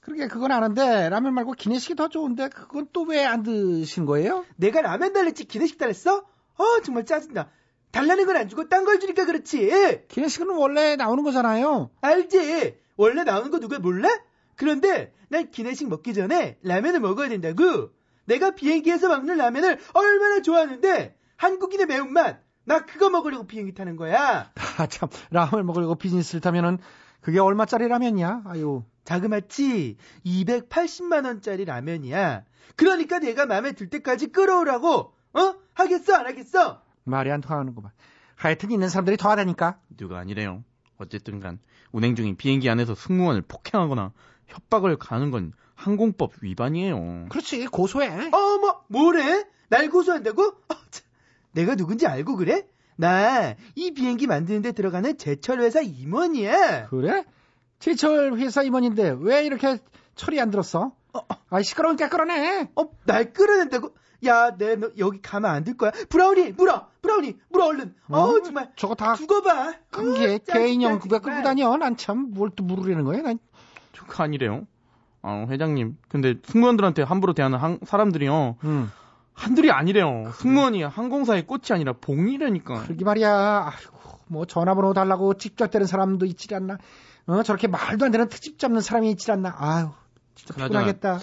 [0.00, 4.44] 그러게 그건 아는데 라면 말고 기내식이 더 좋은데 그건 또 왜 안 드신 거예요?
[4.56, 6.24] 내가 라면 달랬지 기내식 달랬어?
[6.58, 7.50] 어 정말 짜증나.
[7.96, 10.04] 달라는 건 안 주고 딴 걸 주니까 그렇지.
[10.08, 12.76] 기내식은 원래 나오는 거잖아요 알지?
[12.96, 14.08] 원래 나오는 거 누가 몰라?
[14.56, 17.90] 그런데 난 기내식 먹기 전에 라면을 먹어야 된다고.
[18.26, 22.38] 내가 비행기에서 먹는 라면을 얼마나 좋아하는데 한국인의 매운맛.
[22.64, 24.50] 나 그거 먹으려고 비행기 타는 거야.
[24.78, 26.78] 아 참 라면 먹으려고 비즈니스를 타면은
[27.20, 32.44] 그게 얼마짜리 라면이야 아유 자그마치 280만 원짜리 라면이야.
[32.76, 35.12] 그러니까 내가 마음에 들 때까지 끌어오라고.
[35.34, 35.54] 어?
[35.74, 36.82] 하겠어 안 하겠어?
[37.06, 37.90] 말이 안 통하는구만
[38.34, 40.62] 하여튼 있는 사람들이 더하다니까 누가 아니래요.
[40.98, 41.58] 어쨌든 간
[41.92, 44.12] 운행 중인 비행기 안에서 승무원을 폭행하거나
[44.46, 47.26] 협박을 가는 건 항공법 위반이에요.
[47.28, 49.44] 그렇지 고소해 어머 뭐래?
[49.68, 50.42] 날 고소한다고?
[50.42, 51.04] 어, 참.
[51.52, 52.66] 내가 누군지 알고 그래?
[52.96, 56.86] 나 이 비행기 만드는데 들어가는 제철 회사 임원이야.
[56.88, 57.24] 그래?
[57.78, 59.78] 제철 회사 임원인데 왜 이렇게
[60.14, 60.92] 철이 안 들었어?
[61.50, 63.94] 아 시끄러우니까 끌어내 어, 날 끌어낸다고?
[64.24, 65.90] 야, 내너 여기 가면 안 될 거야.
[66.08, 67.94] 브라우니, 물어, 브라우니, 물어 얼른.
[68.08, 68.42] 어, 어?
[68.42, 69.74] 정말 저거 다 죽어봐.
[69.90, 71.18] 관계 어, 개인형 그거.
[71.18, 73.38] 끌고 다녀 난 참 뭘 또 물으려는 거야 난
[73.96, 74.66] 그거 아니래요.
[75.22, 75.96] 어, 회장님.
[76.08, 78.56] 근데 승무원들한테 함부로 대하는 항- 사람들이요.
[78.64, 78.90] 음.
[79.34, 80.30] 한둘이 아니래요.
[80.36, 82.84] 승무원이 항공사의 꽃이 아니라 봉이라니까.
[82.84, 83.72] 그러게 말이야.
[83.74, 86.78] 아이고, 뭐 전화번호 달라고 직접 대는 사람도 있지 않나.
[87.26, 89.54] 어, 저렇게 말도 안 되는 특집 잡는 사람이 있지 않나.
[89.58, 89.90] 아유,
[90.36, 91.10] 진짜 그나저나 피곤하겠다.
[91.10, 91.18] 아유.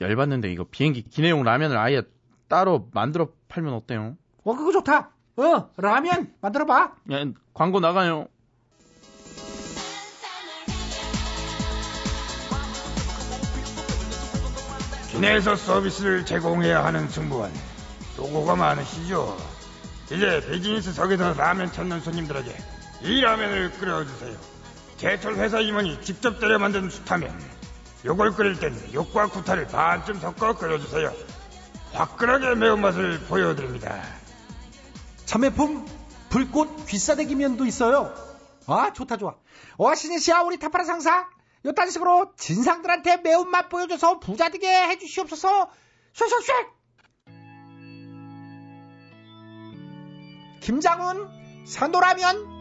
[0.00, 2.02] 열받는데 이거 비행기 기내용 라면을 아예
[2.48, 4.16] 따로 만들어 팔면 어때요?
[4.44, 5.10] 어, 그거 좋다.
[5.36, 6.94] 어, 라면 만들어 봐.
[7.12, 8.26] 야, 광고 나가요.
[15.10, 17.52] 기내에서 서비스를 제공해야 하는 승무원
[18.16, 19.36] 노고가 많으시죠?
[20.06, 22.56] 이제 비즈니스석에서 라면 찾는 손님들에게
[23.02, 24.36] 이 라면을 끓여주세요.
[24.96, 27.57] 제철 회사 임원이 직접 때려 만든 수타면
[28.04, 31.12] 요걸 끓일 땐 욕과 구타를 반쯤 섞어 끓여주세요.
[31.92, 34.02] 화끈하게 매운맛을 보여드립니다.
[35.24, 35.86] 참외품
[36.30, 38.14] 불꽃 귀싸대기면도 있어요.
[38.66, 39.34] 아, 좋다, 좋아.
[39.78, 41.26] 와, 신이시야, 우리 타파라 상사.
[41.64, 45.70] 요딴 식으로 진상들한테 매운맛 보여줘서 부자 되게 해주시옵소서.
[46.14, 46.78] 쉑쉑쉑!
[50.60, 51.28] 김장훈,
[51.66, 52.57] 산도라면,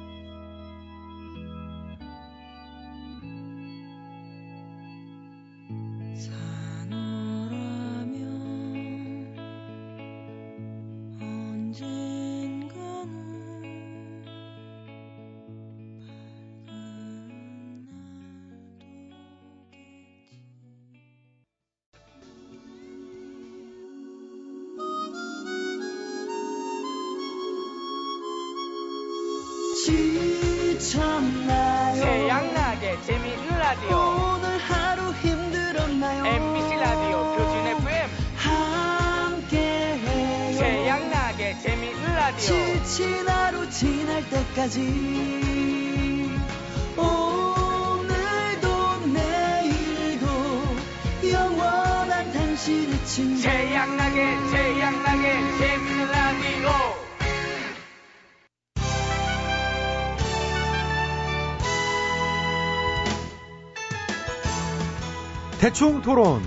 [53.78, 56.70] 태양나게 태양나게 재미있는 라디오
[65.60, 66.42] 대충 토론.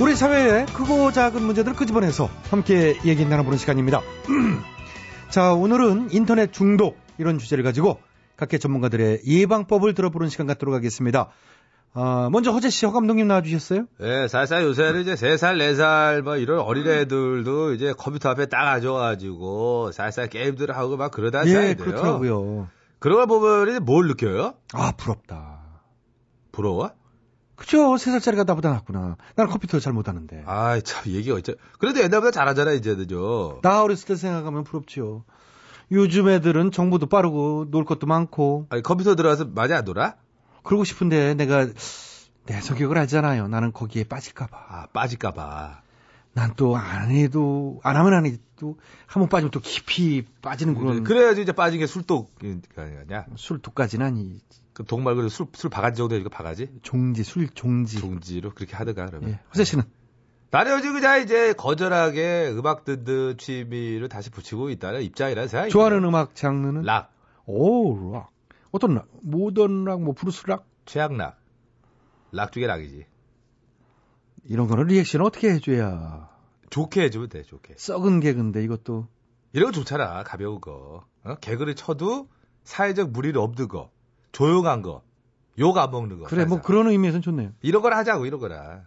[0.00, 4.00] 우리 사회의 크고 작은 문제들을 끄집어내서 함께 얘기 나눠보는 시간입니다.
[5.28, 8.00] 자, 오늘은 인터넷 중독 이런 주제를 가지고
[8.38, 11.28] 각계 전문가들의 예방법을 들어보는 시간 갖도록 하겠습니다.
[11.92, 13.86] 아, 먼저 허재 씨, 허 감독님 나와주셨어요?
[14.00, 20.28] 예, 살살 요새는 이제 3살, 4살, 뭐 이런 어린애들도 이제 컴퓨터 앞에 딱 앉아가지고 살살
[20.28, 21.76] 게임들을 하고 막 그러다 예, 사이에요.
[21.76, 22.68] 그렇더라고요.
[23.00, 24.54] 그런 걸 보면 이제 뭘 느껴요?
[24.72, 25.60] 아, 부럽다.
[26.52, 26.92] 부러워?
[27.56, 27.96] 그죠?
[27.96, 29.16] 세 살짜리가 나보다 낫구나.
[29.34, 30.44] 나는 컴퓨터 잘 못하는데.
[30.46, 31.54] 아이, 참, 얘기가 어쩌.
[31.78, 33.60] 그래도 옛날보다 잘하잖아, 이제는요.
[33.62, 35.24] 나 어렸을 때 생각하면 부럽죠.
[35.92, 38.66] 요즘 애들은 정보도 빠르고 놀 것도 많고.
[38.70, 40.14] 아니, 컴퓨터 들어가서 많이 안 놀아?
[40.62, 41.66] 그러고 싶은데 내가
[42.46, 43.48] 내 성격을 알잖아요.
[43.48, 44.56] 나는 거기에 빠질까봐.
[44.68, 45.82] 아, 빠질까봐.
[46.32, 51.02] 난 또 안 해도, 안 하면 안 해도, 한 번 빠지면 또 깊이 빠지는 그런.
[51.02, 52.32] 그래야지 이제 빠진 게 술독,
[52.76, 53.26] 아니야?
[53.36, 54.40] 술독까지는 아니.
[54.72, 56.68] 그독 말고 술, 술 바가지 정도 되니까 바가지?
[56.82, 57.98] 종지, 술 종지.
[57.98, 59.30] 종지로 그렇게 하든가, 그러면.
[59.30, 59.38] 예.
[59.50, 59.84] 허재 씨는?
[60.52, 66.34] 나는 요즘 그냥 이제 거절하게 음악 듣는 취미를 다시 붙이고 있다는 입장이라 생각이 좋아하는 음악
[66.34, 66.82] 장르는?
[66.82, 67.12] 락.
[67.46, 68.30] 오, 락.
[68.70, 69.08] 어떤 락?
[69.22, 70.66] modern rock, 뭐 blues rock?
[70.86, 71.38] 최악 락.
[72.32, 73.06] 락 중에 락이지.
[74.44, 76.28] 이런 거는 리액션 어떻게 해줘야.
[76.70, 77.74] 좋게 해주면 돼, 좋게.
[77.76, 79.08] 썩은 개그인데 이것도.
[79.52, 81.04] 이런 거 좋잖아, 가벼운 거.
[81.24, 81.34] 어?
[81.40, 82.28] 개그를 쳐도
[82.64, 83.90] 사회적 무리를 없는 거.
[84.32, 85.02] 조용한 거.
[85.58, 86.26] 욕 안 먹는 거.
[86.26, 87.50] 그래, 뭐 그런 의미에서는 좋네요.
[87.60, 88.82] 이런 걸 하자고, 이런 거라.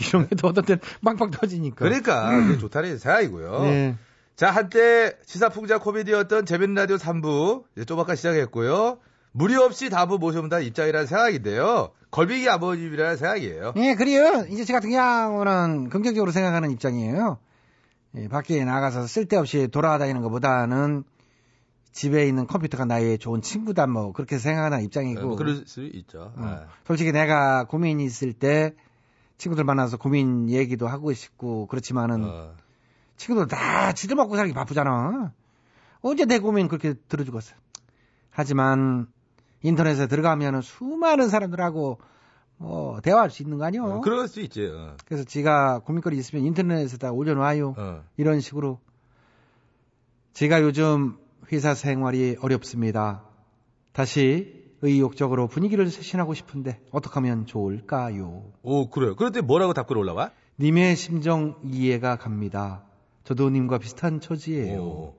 [0.00, 1.76] 이런 게 또 어떤 때는 빵빵 터지니까.
[1.76, 3.60] 그러니까, 그게 좋다는 생각이고요.
[3.64, 3.96] 네.
[4.36, 8.98] 자, 한때 시사풍자 코미디였던 재밌는 라디오 3부, 이제 좀 아까 시작했고요.
[9.32, 11.90] 무리 없이 다부 모셔본다는 입장이라는 생각인데요.
[12.10, 13.74] 걸빙이 아버님이라는 생각이에요.
[13.76, 14.46] 예, 그래요.
[14.50, 17.38] 이제 저 같은 경우는 긍정적으로 생각하는 입장이에요.
[18.16, 21.04] 예, 밖에 나가서 쓸데없이 돌아다니는 것보다는
[21.92, 25.20] 집에 있는 컴퓨터가 나의 좋은 친구다 뭐 그렇게 생각하는 입장이고.
[25.20, 26.32] 뭐 그럴 수 있죠.
[26.38, 26.66] 음, 네.
[26.86, 28.74] 솔직히 내가 고민이 있을 때
[29.36, 32.54] 친구들 만나서 고민 얘기도 하고 싶고 그렇지만은 어.
[33.16, 35.32] 친구들 다 지들 먹고 살기 바쁘잖아.
[36.00, 37.54] 언제 내 고민 그렇게 들어주겠어.
[38.30, 39.08] 하지만
[39.62, 41.98] 인터넷에 들어가면은 수많은 사람들하고
[42.58, 43.84] 뭐 대화할 수 있는 거 아니요?
[43.84, 44.66] 어, 그럴 수 있지.
[44.66, 44.96] 어.
[45.06, 47.74] 그래서 지가 고민거리 있으면 인터넷에다 올려놔요.
[47.76, 48.02] 어.
[48.16, 48.80] 이런 식으로.
[50.32, 51.18] 제가 요즘
[51.52, 53.24] 회사 생활이 어렵습니다.
[53.92, 58.44] 다시 의욕적으로 분위기를 쇄신하고 싶은데 어떻게 하면 좋을까요?
[58.62, 59.16] 오, 그래요.
[59.16, 60.30] 그런데 뭐라고 답글 올라와?
[60.60, 62.84] 님의 심정 이해가 갑니다.
[63.24, 64.80] 저도 님과 비슷한 처지예요.
[64.80, 65.14] 오.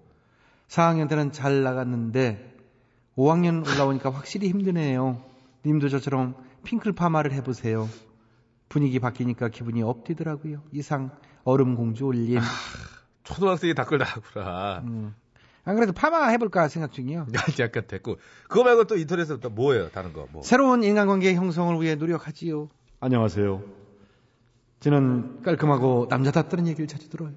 [0.68, 2.58] 4학년 때는 잘 나갔는데
[3.20, 5.22] 5학년 올라오니까 확실히 힘드네요.
[5.66, 7.90] 님도 저처럼 핑클 파마를 해보세요.
[8.70, 10.62] 분위기 바뀌니까 기분이 업되더라고요.
[10.72, 11.10] 이상
[11.44, 12.40] 얼음 공주 올림.
[13.26, 14.84] 초등학생이 댓글 나구나.
[14.86, 15.14] 음.
[15.66, 17.28] 안 그래도 파마 해볼까 생각 중이요.
[17.60, 18.18] 약간 됐고.
[18.48, 19.90] 그거 말고 또 인터넷에 또 뭐예요?
[19.90, 20.42] 다른 거 뭐.
[20.42, 22.70] 새로운 인간관계 형성을 위해 노력하지요.
[23.02, 23.62] 안녕하세요.
[24.80, 27.34] 저는 깔끔하고 남자답다는 얘기를 자주 들어요.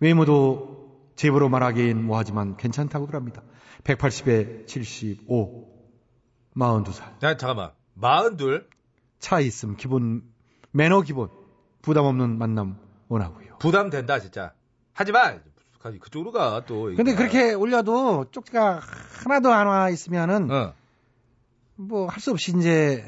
[0.00, 0.79] 외모도
[1.20, 3.42] 제보로 말하기엔 뭐하지만 괜찮다고 그럽니다.
[3.84, 5.68] 180에 75,
[6.56, 7.22] 42살.
[7.22, 7.72] 야, 잠깐만.
[8.00, 8.60] 42?
[9.18, 10.22] 차 있음 기본,
[10.70, 11.28] 매너 기본,
[11.82, 12.78] 부담 없는 만남
[13.08, 13.58] 원하고요.
[13.58, 14.54] 부담된다, 진짜.
[14.94, 15.34] 하지 마!
[16.00, 16.84] 그쪽으로 가, 또.
[16.96, 18.80] 근데 그렇게 올려도 쪽지가
[19.24, 20.72] 하나도 안 와 있으면은, 어.
[21.76, 23.04] 뭐, 할 수 없이 이제,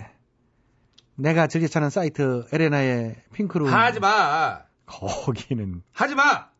[1.15, 3.69] 내가 즐겨 찾는 사이트, 에레나의 핑크룸.
[3.69, 4.65] 하지 마!
[4.85, 5.83] 거기는.
[5.93, 6.52] 하지 마!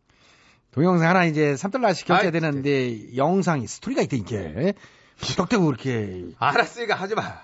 [0.73, 4.75] 동영상 하나 이제 3달러씩 결제해야 아이, 되는데, 영상이 스토리가 있다, 이게.
[5.21, 6.25] 무턱대고 그렇게.
[6.39, 7.35] 알았으니까 하지 마!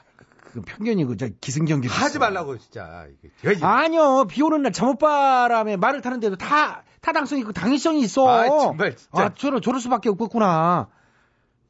[0.53, 1.91] 그 편견이고, 저 기승전결.
[1.91, 3.07] 하지 말라고, 진짜.
[3.43, 3.65] 이게, 이게.
[3.65, 8.27] 아니요, 비 오는 날 잠옷바람에 말을 타는데도 다, 타당성이 있고 당위성이 있어.
[8.29, 9.23] 아이, 정말, 진짜.
[9.23, 10.89] 아, 저러, 저럴 수밖에 없겠구나.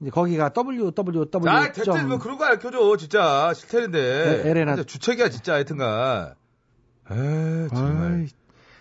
[0.01, 1.27] 이제 거기가 www.
[1.49, 3.53] 아, 대체 뭐 그런 거 알려줘, 진짜.
[3.53, 3.99] 싫다는데.
[3.99, 6.35] 에- 에레나- 진짜 주책이야, 진짜, 하여튼간.
[7.11, 8.29] 에이, 정말.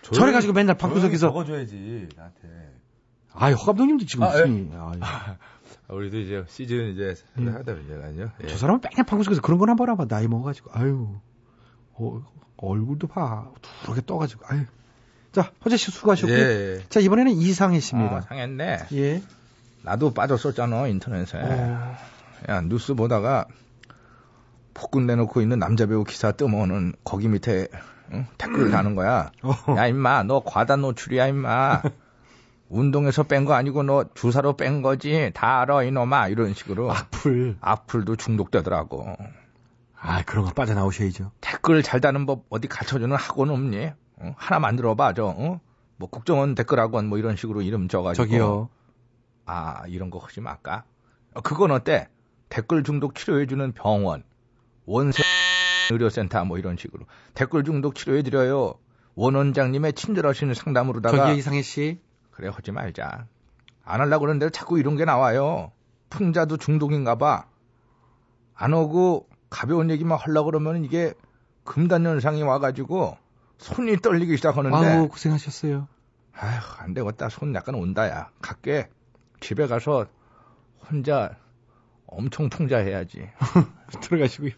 [0.02, 1.28] 저래 가지고 맨날 방구석에서.
[1.28, 2.48] 적어줘야지, 나한테.
[3.34, 4.70] 아이, 허 감독님도 지금 아, 무슨.
[4.72, 4.98] 아유.
[5.00, 5.36] 아,
[5.92, 8.30] 우리도 이제 시즌 이제 하다 보니까 아니요.
[8.42, 8.46] 예.
[8.48, 10.06] 저 사람은 맨날 방구석에서 그런 건 한번 해봐.
[10.06, 10.70] 나이 먹어가지고.
[10.72, 11.08] 아유.
[11.94, 12.22] 어,
[12.56, 13.50] 얼굴도 봐.
[13.84, 14.44] 두르게 떠가지고.
[14.48, 14.64] 아유.
[15.32, 16.36] 자, 허재 씨 수고하셨고요.
[16.36, 16.84] 예, 예.
[16.88, 18.16] 자, 이번에는 이상해 씨입니다.
[18.16, 18.78] 아, 상했네.
[18.92, 19.22] 예.
[19.82, 21.38] 나도 빠졌었잖아, 인터넷에.
[21.38, 21.96] 어.
[22.48, 23.46] 야, 뉴스 보다가
[24.74, 27.68] 폭군 내놓고 있는 남자 배우 기사 뜨면은 거기 밑에
[28.12, 28.26] 응?
[28.38, 29.30] 댓글 다는 거야.
[29.76, 31.82] 야, 임마, 너 과다 노출이야, 임마.
[32.70, 35.30] 운동에서 뺀 거 아니고 너 주사로 뺀 거지.
[35.34, 36.28] 다 알아, 이놈아.
[36.28, 36.90] 이런 식으로.
[36.92, 37.56] 악플.
[37.60, 39.16] 악플도 중독되더라고.
[40.00, 41.32] 아, 그런 거 빠져나오셔야죠.
[41.40, 43.90] 댓글 잘 다는 법 어디 가르쳐주는 학원 없니?
[44.20, 44.34] 어?
[44.36, 45.60] 하나 만들어봐, 저, 어?
[45.96, 48.24] 뭐 국정원 댓글학원 뭐 이런 식으로 이름 적어가지고.
[48.24, 48.68] 저기요.
[49.46, 50.84] 아, 이런 거 하지 말까?
[51.34, 52.08] 어, 그건 어때?
[52.50, 54.22] 댓글 중독 치료해주는 병원,
[54.86, 55.22] 원세
[55.90, 57.06] 의료센터 뭐 이런 식으로.
[57.34, 58.74] 댓글 중독 치료해 드려요.
[59.14, 61.16] 원 원장님의 친절하신 상담으로다가.
[61.16, 62.00] 저기요, 이상해 씨.
[62.30, 63.26] 그래, 하지 말자.
[63.84, 65.72] 안 하려고 그러는데 자꾸 이런 게 나와요.
[66.10, 67.46] 풍자도 중독인가 봐.
[68.54, 71.14] 안 오고 가벼운 얘기만 하려고 그러면 이게
[71.64, 73.16] 금단 현상이 와가지고
[73.58, 74.76] 손이 떨리기 시작하는데.
[74.76, 75.88] 아우, 고생하셨어요.
[76.34, 77.28] 아휴, 안 되겠다.
[77.28, 78.30] 손 약간 온다, 야.
[78.40, 78.88] 갈게.
[79.40, 80.06] 집에 가서
[80.88, 81.36] 혼자
[82.06, 83.28] 엄청 풍자해야지.
[84.00, 84.52] 들어가시고요.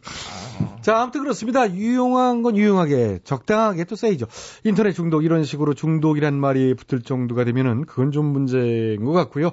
[0.82, 1.72] 자, 아무튼 그렇습니다.
[1.72, 4.26] 유용한 건 유용하게, 적당하게 또 써야죠.
[4.64, 9.52] 인터넷 중독, 이런 식으로 중독이란 말이 붙을 정도가 되면은 그건 좀 문제인 것 같고요.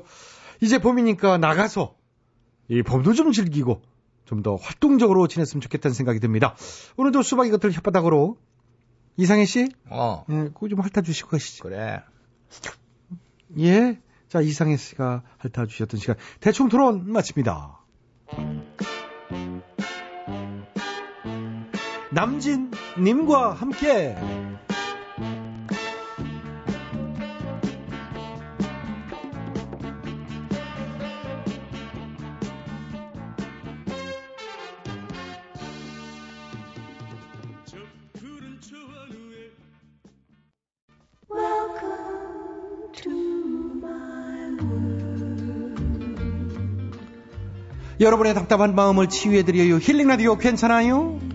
[0.61, 1.95] 이제 봄이니까 나가서
[2.69, 3.81] 이 봄도 좀 즐기고
[4.25, 6.55] 좀 더 활동적으로 지냈으면 좋겠다는 생각이 듭니다.
[6.97, 8.35] 오늘도 수박 이것들 혓바닥으로
[9.15, 9.69] 이상해 씨?
[9.89, 10.25] 어.
[10.29, 11.63] 예, 그거 좀 핥아주시고 가시죠.
[11.63, 12.01] 그래.
[13.59, 13.99] 예.
[14.27, 16.17] 자, 이상해 씨가 핥아주셨던 시간.
[16.41, 17.79] 대충 토론 마칩니다.
[22.17, 24.15] 남진님과 함께
[47.99, 49.77] 여러분의 답답한 마음을 치유해드려요.
[49.77, 51.26] 힐링 라디오 괜찮아요?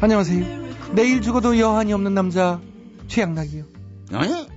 [0.00, 0.94] 안녕하세요.
[0.94, 2.60] 내일 죽어도 여한이 없는 남자
[3.08, 3.64] 최양락이요.
[4.12, 4.48] 아니?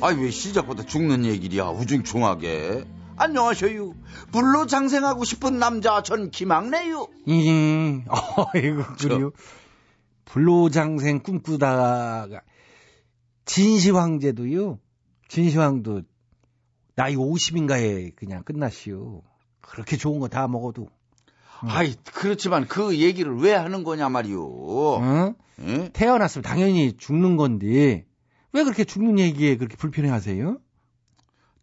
[0.00, 2.84] 아니 왜 시작부터 죽는 얘기야 우중충하게
[3.16, 3.94] 안녕하셔요
[4.32, 8.04] 불로 장생하고 싶은 남자 전 김학래요 예.
[8.54, 9.30] 어이구 그래요.
[10.24, 12.28] 불로 장생 꿈꾸다가
[13.44, 14.78] 진시황제도요.
[15.28, 16.02] 진시황도
[16.94, 19.22] 나이 50인가에 그냥 끝났시오.
[19.60, 20.88] 그렇게 좋은 거 다 먹어도.
[21.62, 25.34] 아이 그렇지만 그 얘기를 왜 하는 거냐 말이오 응?
[25.62, 25.90] 예?
[25.92, 28.06] 태어났으면 당연히 죽는 건데
[28.52, 30.58] 왜 그렇게 죽는 얘기에 그렇게 불편해하세요?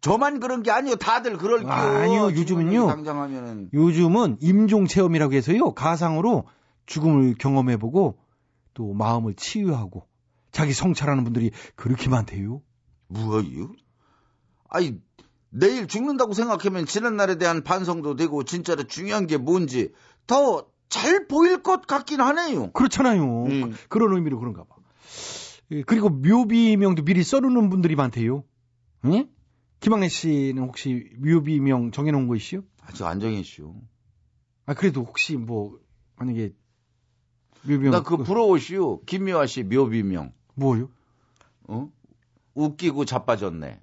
[0.00, 2.86] 저만 그런 게 아니오 다들 그럴게요 아 니요, 요즘은요.
[2.86, 6.44] 당장 하면은 요즘은 임종 체험이라고 해서요 가상으로
[6.86, 8.18] 죽음을 경험해보고
[8.74, 10.06] 또 마음을 치유하고
[10.52, 12.62] 자기 성찰하는 분들이 그렇게 많대요.
[13.08, 13.72] 뭐요?
[14.68, 14.98] 아이
[15.50, 19.92] 내일 죽는다고 생각하면 지난 날에 대한 반성도 되고 진짜로 중요한 게 뭔지
[20.26, 22.72] 더 잘 보일 것 같긴 하네요.
[22.72, 23.44] 그렇잖아요.
[23.44, 23.74] 음.
[23.88, 24.76] 그런 의미로 그런가 봐.
[25.70, 28.44] 예, 그리고 묘비명도 미리 써놓는 분들이 많대요.
[29.04, 29.28] 응?
[29.80, 32.62] 김학래 씨는 혹시 묘비명 정해놓은 거 있어요?
[32.80, 33.74] 아직 안 정했슈.
[34.66, 35.78] 아 그래도 혹시 뭐
[36.16, 36.54] 만약에
[37.64, 37.90] 묘비명.
[37.90, 39.02] 나 그거 부러워시오.
[39.04, 40.32] 김미화 씨 묘비명.
[40.54, 40.88] 뭐요?
[41.68, 41.92] 어?
[42.54, 43.80] 웃기고 자빠졌네.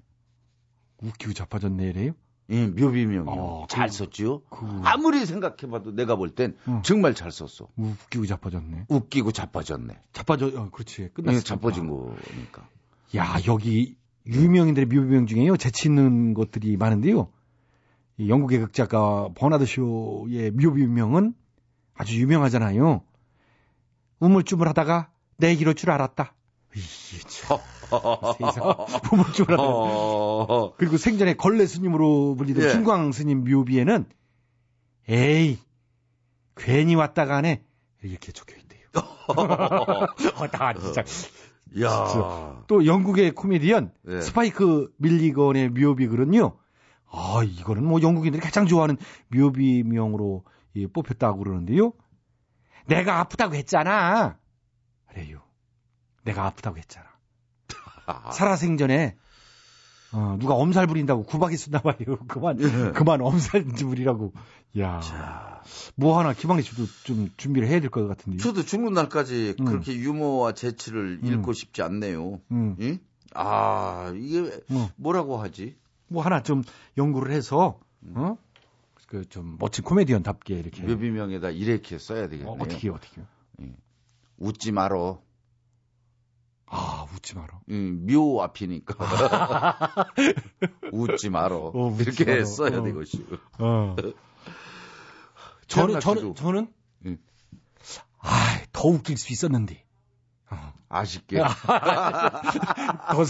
[1.02, 2.12] 웃기고 자빠졌네, 이래요?
[2.50, 3.24] 예, 묘비명이요.
[3.28, 4.42] 어, 잘 그- 썼지요?
[4.50, 6.80] 그- 아무리 생각해봐도 내가 볼땐 어.
[6.84, 7.68] 정말 잘 썼어.
[7.76, 8.86] 웃기고 자빠졌네.
[8.88, 9.98] 웃기고 자빠졌네.
[10.12, 11.02] 자빠져, 어, 그렇지.
[11.02, 11.40] 예, 끝났어.
[11.42, 12.68] 자빠진 거니까.
[13.16, 15.56] 야, 여기 유명인들의 묘비명 중에요.
[15.56, 17.30] 재치 있는 것들이 많은데요.
[18.18, 21.34] 이 영국의 극작가 버나드 쇼의 묘비명은
[21.94, 23.02] 아주 유명하잖아요.
[24.20, 26.32] 우물쭈물 하다가 내 이럴 줄 알았다.
[26.74, 27.58] 이게 참.
[28.40, 29.58] 하다가.
[29.58, 32.72] 어, 그리고 생전에 걸레 스님으로 불리던 예.
[32.72, 34.06] 김광 스님 묘비에는
[35.08, 35.58] 에이
[36.56, 37.62] 괜히 왔다 가네
[38.02, 38.86] 이렇게 적혀 있대요.
[39.28, 41.00] 어, 다 진짜.
[41.80, 42.06] 야.
[42.06, 42.62] 진짜.
[42.66, 44.20] 또 영국의 코미디언 예.
[44.20, 46.56] 스파이크 밀리건의 묘비 글은요.
[47.10, 48.96] 아 이거는 뭐 영국인들이 가장 좋아하는
[49.28, 50.44] 묘비명으로
[50.76, 51.92] 예, 뽑혔다고 그러는데요.
[52.86, 54.38] 내가 아프다고 했잖아.
[55.08, 55.42] 그래요.
[56.24, 57.15] 내가 아프다고 했잖아.
[58.32, 59.16] 살아생전에
[60.12, 61.96] 어, 누가 엄살 부린다고 구박이 쓰나 봐요.
[62.28, 62.92] 그만 예.
[62.92, 64.32] 그만 엄살 부리라고.
[64.78, 65.00] 야.
[65.96, 68.38] 뭐 하나 김학래 씨도 좀 준비를 해야 될 것 같은데.
[68.38, 69.64] 저도 죽는 날까지 음.
[69.64, 71.26] 그렇게 유머와 재치를 음.
[71.26, 72.40] 잃고 싶지 않네요.
[72.52, 72.76] 음.
[72.80, 72.98] 예?
[73.34, 75.76] 아, 이게 뭐, 뭐라고 하지?
[76.08, 76.62] 뭐 하나 좀
[76.96, 77.80] 연구를 해서
[78.14, 78.38] 어?
[79.08, 82.48] 그 좀 멋진 코미디언답게 이렇게 묘비명에다 이렇게 써야 되겠네요.
[82.54, 83.22] 어, 어떻게 어떻게
[84.38, 85.20] 웃지 말어.
[86.66, 87.60] 아 웃지 마라.
[87.70, 88.94] 음, 묘 앞이니까.
[90.92, 91.70] 웃지 말어.
[91.74, 92.44] 어, 웃지 이렇게 말어.
[92.44, 92.82] 써야 어.
[92.82, 93.24] 되것이요.
[93.58, 93.96] 어.
[95.68, 96.72] 저는 저는 저는
[97.06, 97.18] 음.
[98.20, 99.84] 아, 더 웃길 수 있었는데.
[100.88, 101.38] 아쉽게.
[101.42, 103.24] 더,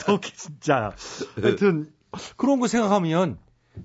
[0.00, 0.94] 더 웃기 진짜.
[1.40, 1.92] 하여튼
[2.36, 3.38] 그런 거 생각하면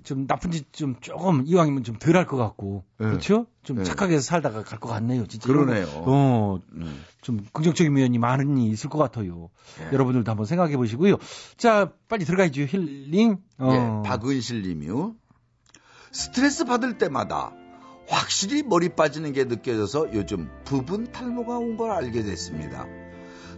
[0.04, 3.06] 좀 나쁜 짓 좀 조금 이왕이면 좀 덜 할 것 같고 네.
[3.06, 3.46] 그렇죠?
[3.62, 3.84] 좀 네.
[3.84, 5.46] 착하게 살다가 갈 것 같네요, 진짜.
[5.46, 5.86] 그러네요.
[6.06, 7.02] 어, 음.
[7.22, 9.48] 좀 긍정적인 면이 많이 있을 것 같아요.
[9.78, 9.86] 네.
[9.92, 11.16] 여러분들도 한번 생각해 보시고요.
[11.56, 12.62] 자, 빨리 들어가야죠.
[12.62, 13.38] 힐링.
[13.58, 14.02] 어.
[14.04, 15.14] 예, 박은실 님이요.
[16.12, 17.52] 스트레스 받을 때마다
[18.08, 22.86] 확실히 머리 빠지는 게 느껴져서 요즘 부분 탈모가 온 걸 알게 됐습니다.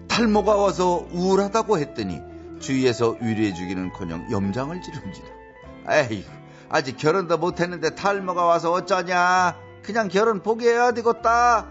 [0.08, 2.18] 탈모가 와서 우울하다고 했더니
[2.60, 5.39] 주위에서 위로해 주기는커녕 염장을 지릅니다.
[5.88, 6.24] 에이,
[6.68, 9.56] 아직 결혼도 못했는데 탈모가 와서 어쩌냐?
[9.82, 11.68] 그냥 결혼 포기해야 되겠다.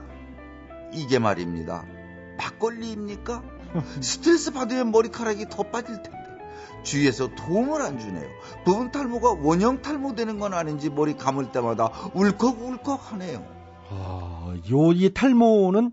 [0.94, 1.86] 이게 말입니다.
[2.38, 3.44] 막걸리입니까?
[4.02, 6.20] 스트레스 받으면 머리카락이 더 빠질 텐데.
[6.84, 8.28] 주위에서 도움을 안 주네요.
[8.64, 13.46] 부분 탈모가 원형 탈모 되는 건 아닌지 머리 감을 때마다 울컥울컥 하네요.
[13.90, 15.92] 아, 요, 이 탈모는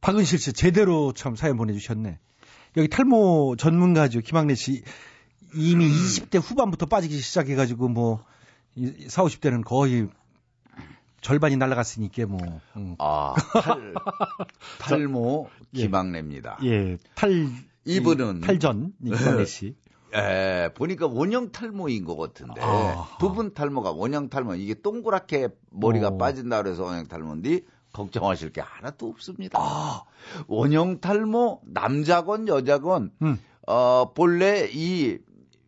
[0.00, 2.18] 박은실 씨 제대로 참 사연 보내주셨네.
[2.76, 4.20] 여기 탈모 전문가죠.
[4.20, 4.82] 김학래 씨.
[5.54, 8.24] 이미 20대 후반부터 빠지기 시작해가지고 뭐,
[8.74, 10.08] 이 40, 50대는 거의
[11.20, 12.60] 절반이 날라갔으니까 뭐.
[12.76, 12.96] 음.
[12.98, 13.94] 아, 탈,
[14.80, 16.58] 탈모 김학래입니다.
[16.64, 17.48] 예, 탈.
[17.84, 19.74] 이분은 이 탈전, 이 김학래 씨.
[20.14, 23.16] 예, 보니까 원형 탈모인 것 같은데 아하.
[23.18, 26.18] 부분 탈모가 원형 탈모 이게 동그랗게 머리가 어.
[26.18, 27.60] 빠진다 그래서 원형 탈모인데
[27.94, 29.58] 걱정하실 게 하나도 없습니다.
[29.60, 30.02] 아.
[30.48, 33.38] 원형 탈모 남자건 여자건 음.
[33.66, 35.18] 어 본래 이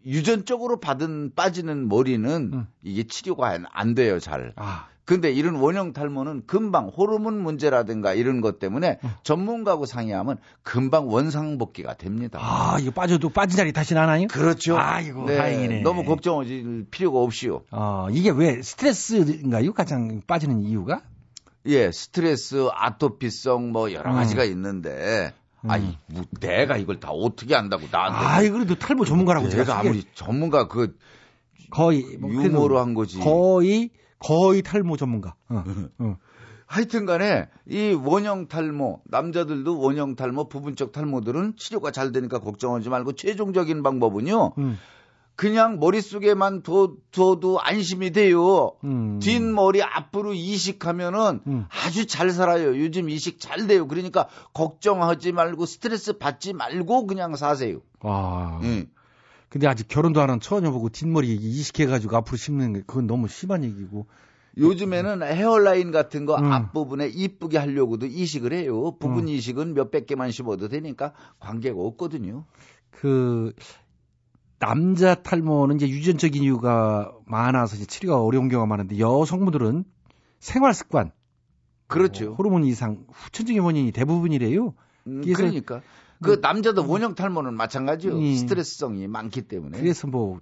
[0.07, 2.66] 유전적으로 받은 빠지는 머리는 음.
[2.82, 4.52] 이게 치료가 안, 안 돼요 잘.
[4.57, 9.11] 아, 근데 이런 원형 탈모는 금방 호르몬 문제라든가 이런 것 때문에 음.
[9.22, 12.38] 전문가하고 상의하면 금방 원상복귀가 됩니다.
[12.40, 14.28] 아, 이거 빠져도 빠진 자리 다시 나나요?
[14.28, 14.78] 그렇죠.
[14.78, 15.80] 아이고, 네, 다행이네.
[15.82, 17.62] 너무 걱정하실 필요가 없이요.
[17.70, 19.74] 어, 이게 왜 스트레스인가요?
[19.74, 21.02] 가장 빠지는 이유가?
[21.66, 24.16] 예, 스트레스, 아토피성 뭐 여러 음.
[24.16, 25.32] 가지가 있는데
[25.64, 25.70] 음.
[25.70, 30.04] 아니 뭐 내가 이걸 다 어떻게 안다고 나한테 아이, 그래도 탈모 전문가라고 내가 제가 아무리
[30.14, 30.96] 전문가 그
[31.70, 33.18] 거의 뭐 유머로 한 거지.
[33.18, 35.34] 거의 거의 탈모 전문가.
[35.48, 35.64] 어,
[35.98, 36.16] 어.
[36.66, 43.12] 하여튼 간에 이 원형 탈모, 남자들도 원형 탈모, 부분적 탈모들은 치료가 잘 되니까 걱정하지 말고
[43.12, 44.54] 최종적인 방법은요.
[44.58, 44.78] 음.
[45.37, 48.72] 그냥 머릿속에만 둬, 둬도 안심이 돼요.
[48.85, 49.18] 음.
[49.20, 51.66] 뒷머리 앞으로 이식하면은 음.
[51.70, 52.78] 아주 잘 살아요.
[52.78, 53.89] 요즘 이식 잘 돼요.
[53.89, 57.80] 그러니까 걱정하지 말고 스트레스 받지 말고 그냥 사세요.
[58.01, 58.61] 와.
[58.62, 58.87] 응.
[59.49, 63.64] 근데 아직 결혼도 안 한 처녀 보고 뒷머리 이식해가지고 앞으로 심는 게 그건 너무 심한
[63.64, 64.07] 얘기고.
[64.57, 66.45] 요즘에는 헤어라인 같은 거 음.
[66.53, 68.97] 앞부분에 이쁘게 하려고도 이식을 해요.
[69.01, 72.45] 부분 이식은 몇백 개만 심어도 되니까 관계가 없거든요.
[72.93, 73.53] 그
[74.64, 79.84] 남자 탈모는 이제 유전적인 이유가 많아서 이제 치료가 어려운 경우가 많은데 여성분들은
[80.40, 81.12] 생활 습관,
[81.86, 82.26] 그렇죠.
[82.26, 84.74] 뭐 호르몬 이상, 후천적인 원인이 대부분이래요.
[85.06, 85.82] 음, 그러니까
[86.22, 88.16] 그 남자도 원형 탈모는 마찬가지요.
[88.16, 88.34] 음.
[88.34, 89.78] 스트레스성이 많기 때문에.
[89.78, 90.40] 그래서 뭐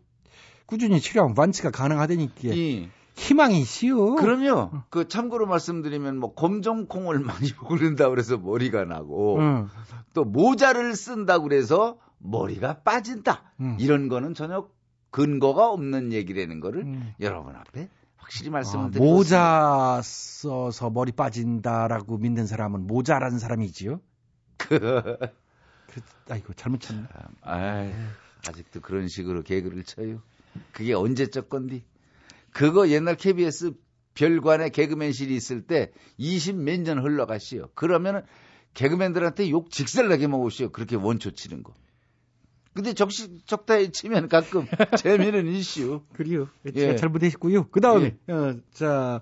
[0.66, 2.54] 꾸준히 치료하면 완치가 가능하다니까.
[2.54, 4.14] 이 희망이 있지요.
[4.14, 4.70] 그럼요.
[4.88, 9.68] 그 참고로 말씀드리면 뭐 검정콩을 많이 고른다 그래서 머리가 나고 응.
[10.14, 13.52] 또 모자를 쓴다 그래서 머리가 빠진다.
[13.60, 13.76] 음.
[13.80, 14.68] 이런 거는 전혀
[15.10, 16.86] 근거가 없는 얘기라는 거를
[17.20, 24.00] 여러분 앞에 확실히 말씀을 아, 드리고 모자 써서 머리 빠진다라고 믿는 사람은 모자라는 사람이지요.
[24.58, 25.16] 그,
[26.30, 27.02] 아이고 잘못 쳤네.
[27.42, 27.90] 아,
[28.48, 30.22] 아직도 그런 식으로 개그를 쳐요.
[30.72, 31.84] 그게 언제적 건디?
[32.52, 33.72] 그거 옛날 KBS
[34.14, 37.68] 별관에 개그맨실이 있을 때 20 몇 년 흘러가시오.
[37.74, 38.22] 그러면은
[38.74, 40.70] 개그맨들한테 욕 직설나게 먹으시오.
[40.70, 41.74] 그렇게 원초 치는 거.
[42.74, 44.66] 근데 적시 적다에 치면 가끔
[44.98, 46.02] 재미는 이슈.
[46.14, 46.48] 그래요.
[46.66, 46.72] 예.
[46.72, 47.68] 제가 잘못했고요.
[47.68, 49.20] 그 다음에 어, 자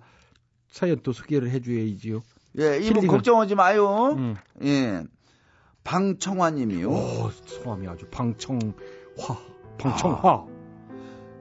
[0.71, 2.23] 사연 또 소개를 해줘야지요.
[2.59, 4.15] 예, 이분 걱정하지 마요.
[4.17, 4.37] 음.
[4.63, 5.03] 예.
[5.83, 6.89] 방청화님이요.
[6.89, 8.61] 오, 성함이 아주 방청화,
[9.79, 10.47] 방청화.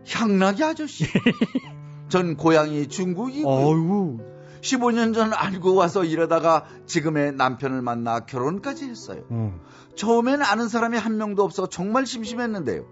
[0.07, 1.05] 향락이 아저씨.
[2.09, 3.49] 전 고향이 중국이고.
[3.49, 4.38] 어이구.
[4.61, 9.23] 15년 전 알고 와서 일하다가 지금의 남편을 만나 결혼까지 했어요.
[9.31, 9.59] 음.
[9.95, 12.85] 처음엔 아는 사람이 한 명도 없어 정말 심심했는데요.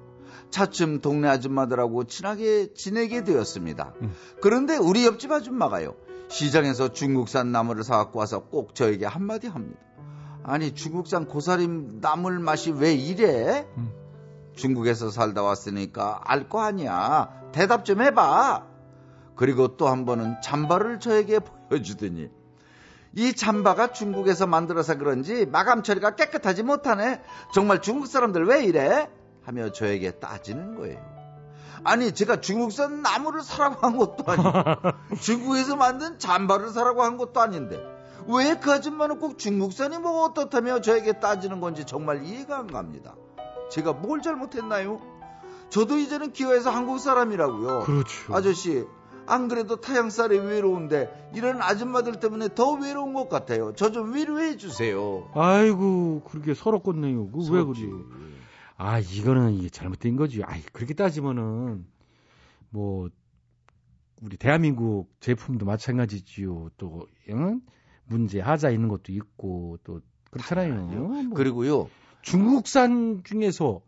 [0.50, 3.94] 차츰 동네 아줌마들하고 친하게 지내게 되었습니다.
[4.42, 5.94] 그런데 우리 옆집 아줌마가요.
[6.30, 9.80] 시장에서 중국산 나물을 사갖고 와서 꼭 저에게 한마디 합니다.
[10.44, 13.68] 아니 중국산 고사림 나물 맛이 왜 이래?
[14.56, 17.30] 중국에서 살다 왔으니까 알 거 아니야.
[17.52, 18.66] 대답 좀 해봐.
[19.38, 22.30] 그리고 또 한 번은 잠바를 저에게 보여주더니
[23.14, 27.22] 이 잠바가 중국에서 만들어서 그런지 마감 처리가 깨끗하지 못하네.
[27.54, 29.10] 정말 중국 사람들 왜 이래?
[29.44, 31.00] 하며 저에게 따지는 거예요.
[31.84, 34.50] 아니 제가 중국산 나무를 사라고 한 것도 아니고
[35.22, 37.82] 중국에서 만든 잠바를 사라고 한 것도 아닌데
[38.28, 43.16] 왜 그 아줌마는 꼭 중국산이 뭐 어떻다며 저에게 따지는 건지 정말 이해가 안 갑니다.
[43.72, 45.00] 제가 뭘 잘못했나요?
[45.70, 47.82] 저도 이제는 기어에서 한국 사람이라고요.
[47.82, 48.34] 그렇죠.
[48.36, 48.86] 아저씨,
[49.28, 53.74] 안 그래도 타양살이 외로운데 이런 아줌마들 때문에 더 외로운 것 같아요.
[53.76, 55.30] 저 좀 위로해 주세요.
[55.34, 57.30] 아이고 그렇게 서럽겠네요.
[57.32, 57.76] 그왜 그래?
[58.78, 60.44] 아 이거는 이게 잘못된 거지.
[60.44, 61.86] 아이 그렇게 따지면은
[62.70, 63.10] 뭐
[64.22, 66.70] 우리 대한민국 제품도 마찬가지지요.
[66.78, 67.62] 또 응?
[68.06, 70.02] 문제 하자 있는 것도 있고 또
[70.32, 70.74] 그렇잖아요.
[70.74, 71.90] 뭐 그리고요.
[72.22, 73.82] 중국산 중에서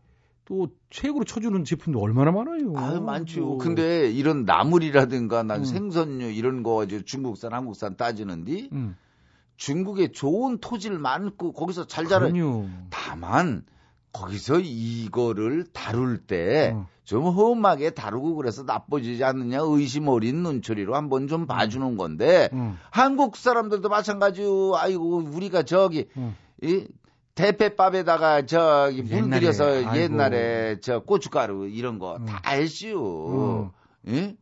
[0.50, 2.74] 또 최고로 쳐주는 제품도 얼마나 많아요.
[2.76, 3.42] 아, 많죠.
[3.42, 3.58] 뭐.
[3.60, 5.66] 근데 이런 나물이라든가 난 음.
[5.66, 8.98] 생선류 이런 거 가지고 중국산, 한국산 따지는디 음.
[9.58, 12.30] 중국에 좋은 토질 많고 거기서 잘 자라.
[12.90, 13.64] 다만
[14.12, 16.88] 거기서 이거를 다룰 때 어.
[17.04, 22.76] 좀 험하게 다루고 그래서 나빠지지 않느냐 의심 어린 눈초리로 한번 좀 봐주는 건데 음.
[22.90, 24.74] 한국 사람들도 마찬가지요.
[24.76, 26.36] 아이고 우리가 저기 음.
[26.64, 26.88] 이
[27.44, 29.98] 대패밥에다가 저기 물 옛날에, 들여서 아이고.
[29.98, 32.26] 옛날에 저 고춧가루 이런 거 음.
[32.26, 33.72] 다 했시요.
[34.08, 34.14] 음.
[34.14, 34.36] 예?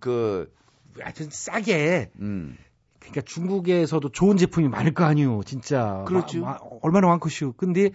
[0.00, 0.52] 그
[1.00, 2.56] 하여튼 싸게 음.
[2.98, 6.04] 그러니까 중국에서도 좋은 제품이 많을 거 아니요, 진짜.
[6.06, 6.40] 그렇죠.
[6.40, 7.52] 마- 마- 얼마나 많고시오.
[7.56, 7.90] 근데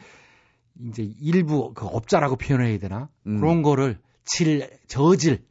[0.89, 3.09] 이제 일부 그 업자라고 표현해야 되나?
[3.27, 3.39] 음.
[3.39, 5.43] 그런 거를 질 저질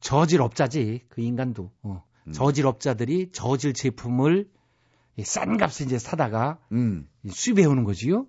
[0.00, 2.04] 저질 업자지 그 인간도 어.
[2.26, 2.32] 음.
[2.32, 4.53] 저질 업자들이 저질 제품을 이
[5.22, 7.06] 싼 값에 이제 사다가 음.
[7.28, 8.26] 수입해 오는 거지요.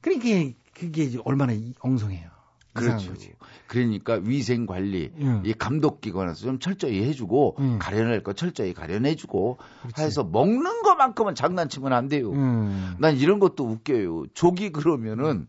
[0.00, 2.28] 그러니까 그게 얼마나 이- 엉성해요.
[2.74, 3.10] 그렇죠.
[3.10, 3.32] 거지.
[3.66, 5.42] 그러니까 위생 관리, 음.
[5.44, 7.78] 이 감독 기관에서 좀 철저히 해주고 음.
[7.80, 9.58] 가려낼 거 철저히 가려내주고
[9.98, 12.30] 해서 먹는 것만큼은 장난치면 안 돼요.
[12.30, 12.94] 음.
[13.00, 14.26] 난 이런 것도 웃겨요.
[14.32, 15.48] 조기 그러면은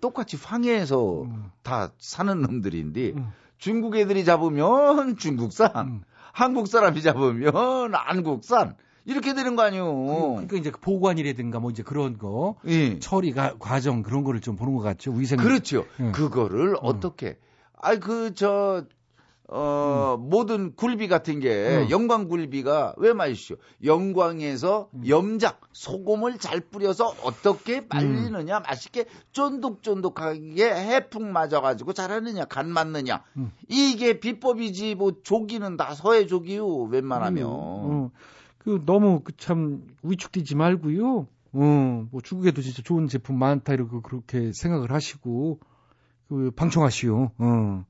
[0.00, 1.50] 똑같이 황해에서 음.
[1.62, 3.12] 다 사는 놈들인데
[3.58, 6.02] 중국 애들이 잡으면 중국산, 음.
[6.32, 8.74] 한국 사람이 잡으면 한국산
[9.04, 9.84] 이렇게 되는 거 아니에요.
[10.34, 12.98] 그러니까 이제 그 보관이라든가 뭐 이제 그런 거 예.
[12.98, 15.12] 처리가 과정 그런 거를 좀 보는 것 같죠.
[15.12, 15.86] 위생 그렇죠.
[16.00, 16.10] 예.
[16.12, 17.38] 그거를 어떻게?
[17.74, 18.84] 아이 그저
[19.52, 21.90] 어, 모든 굴비 같은 게 음.
[21.90, 23.56] 영광 굴비가 왜 맛이죠?
[23.82, 25.02] 영광에서 음.
[25.08, 33.50] 염작 소금을 잘 뿌려서 어떻게 말리느냐 맛있게 쫀득쫀득하게 해풍 맞아가지고 잘하느냐 간 맞느냐 음.
[33.68, 38.10] 이게 비법이지 뭐 조기는 다 서해 조기요 웬만하면 어,
[38.60, 41.26] 그 너무 그 참 위축되지 말고요.
[41.52, 45.58] 어, 뭐 중국에도 진짜 좋은 제품 많다 이러고 그렇게 생각을 하시고
[46.28, 47.30] 그 방청하시오.
[47.38, 47.84] 어.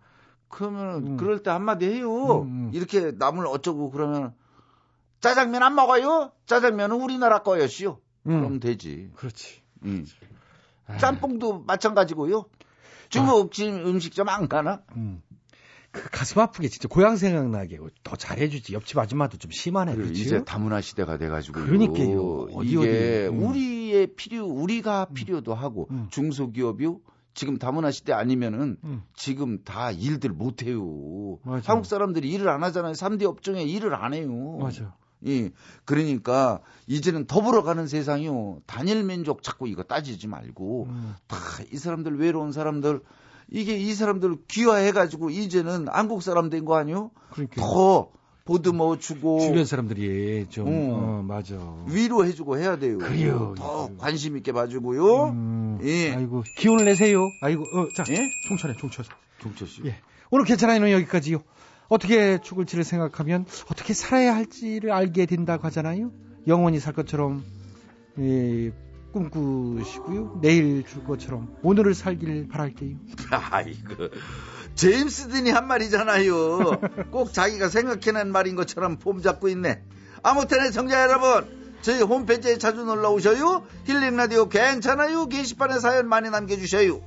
[0.48, 2.42] 그러면 그럴 때 한마디 해요.
[2.42, 4.34] 음, 이렇게 남을 어쩌고 그러면
[5.20, 6.32] 짜장면 안 먹어요?
[6.46, 7.98] 짜장면은 우리나라 거였시오.
[8.26, 8.40] 음.
[8.40, 9.10] 그럼 되지.
[9.14, 9.60] 그렇지.
[9.84, 10.06] 음.
[10.98, 12.46] 짬뽕도 마찬가지고요.
[13.10, 14.82] 중국 집 음식점 안 가나?
[14.96, 15.22] 음.
[15.93, 18.74] 그 가슴 아프게 진짜 고향 생각나게 더 잘해주지.
[18.74, 19.97] 옆집 아줌마도 좀 심하네.
[19.97, 20.09] 그래?
[20.12, 22.49] 이제 다문화 시대가 돼가지고 그러니까요.
[22.55, 23.36] 어디, 이게 어디.
[23.36, 23.43] 음.
[23.43, 26.86] 우리의 필요, 우리가 필요도 하고 중소기업이
[27.34, 29.03] 지금 다문화 시대 아니면은 음.
[29.14, 31.38] 지금 다 일들 못 해요.
[31.43, 31.72] 맞아.
[31.72, 32.93] 한국 사람들이 일을 안 하잖아요.
[32.93, 34.59] 3대 업종에 일을 안 해요.
[34.61, 34.95] 맞아.
[35.26, 35.51] 예.
[35.84, 38.61] 그러니까 이제는 더불어 가는 세상이요.
[38.66, 41.14] 단일 민족 자꾸 이거 따지지 말고 음.
[41.26, 43.01] 다이 사람들 외로운 사람들
[43.51, 47.11] 이게 이 사람들 귀화해 가지고 이제는 한국 사람 된 거 아니요?
[47.32, 48.11] 그러니까 더
[48.44, 50.70] 보듬어 주고 주변 사람들이 좀 어.
[51.18, 51.57] 어, 맞아.
[51.86, 52.98] 위로해 주고 해야 돼요.
[52.98, 53.55] 그래요.
[53.57, 55.26] 더 관심 있게 봐 주고요.
[55.30, 56.14] 음, 예.
[56.14, 57.20] 아이고 기운을 내세요.
[57.42, 58.28] 아이고 어, 자 예?
[58.48, 59.05] 총천해 총천.
[59.40, 59.82] 종철 씨.
[59.84, 59.96] 예.
[60.30, 61.38] 오늘 괜찮아요 여기까지요.
[61.88, 66.12] 어떻게 죽을지를 생각하면 어떻게 살아야 할지를 알게 된다고 하잖아요.
[66.46, 67.42] 영원히 살 것처럼
[68.18, 68.72] 예,
[69.12, 70.38] 꿈꾸시고요.
[70.40, 72.96] 내일 줄 것처럼 오늘을 살길 바랄게요.
[73.50, 74.08] 아이고.
[74.74, 76.80] 제임스 딘이 한 말이잖아요.
[77.11, 79.82] 꼭 자기가 생각해낸 말인 것처럼 폼 잡고 있네.
[80.22, 81.46] 아무튼 정자 여러분,
[81.82, 83.64] 저희 홈페이지에 자주 놀러 오셔요.
[83.84, 85.26] 힐링 라디오 괜찮아요.
[85.26, 87.00] 게시판에 사연 많이 남겨주셔요.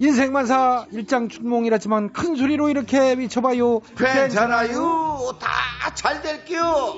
[0.00, 3.80] 인생만사 일장춘몽이라지만 큰 소리로 이렇게 미쳐봐요.
[3.96, 5.36] 괜찮아요.
[5.40, 6.94] 다잘 될게요.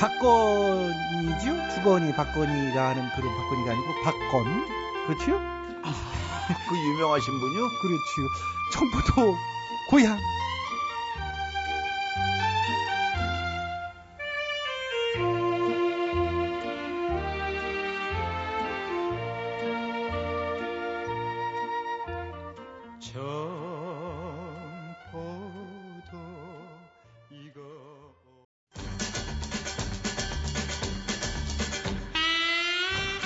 [0.00, 1.74] 박건이죠?
[1.74, 4.66] 주건이 박건이가 하는 그런 박건이가 아니고 박건.
[5.06, 5.38] 그렇지요?
[6.68, 7.68] 그 유명하신 분이요?
[7.82, 8.28] 그렇지요.
[8.72, 9.36] 청포도
[9.90, 10.18] 고향.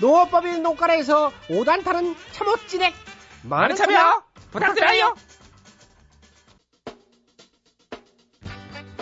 [0.00, 2.94] 농업법인 농가라에서 5단 타는 참옷진액.
[3.42, 5.14] 많은 참여 부탁드려요.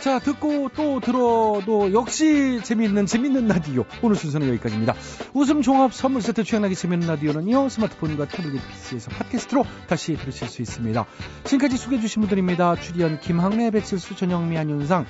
[0.02, 3.84] 자, 듣고 또 들어도 역시 재미있는 재미있는 라디오.
[4.02, 4.94] 오늘 순서는 여기까지입니다.
[5.32, 7.68] 웃음 종합 선물 세트 취향나게 재미있는 라디오는요.
[7.68, 11.06] 스마트폰과 태블릿 PC에서 팟캐스트로 다시 들으실 수 있습니다.
[11.44, 12.74] 지금까지 소개해주신 분들입니다.
[12.80, 15.06] 출연 김학래, 배칠수, 전영미, 안윤상,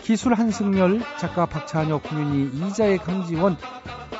[0.00, 3.58] 기술 한승열, 작가 박찬혁, 공윤희, 이자의 강지원,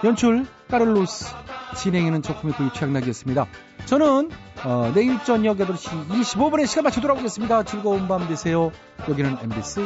[0.03, 1.34] 연출 까를로스,
[1.76, 3.46] 진행에는 저품의 구이 최양락이었습니다.
[3.84, 4.30] 저는
[4.64, 7.64] 어, 내일 저녁 8시 25분에 시간 맞춰 돌아오겠습니다.
[7.64, 8.72] 즐거운 밤 되세요.
[9.09, 9.80] 여기는 MBC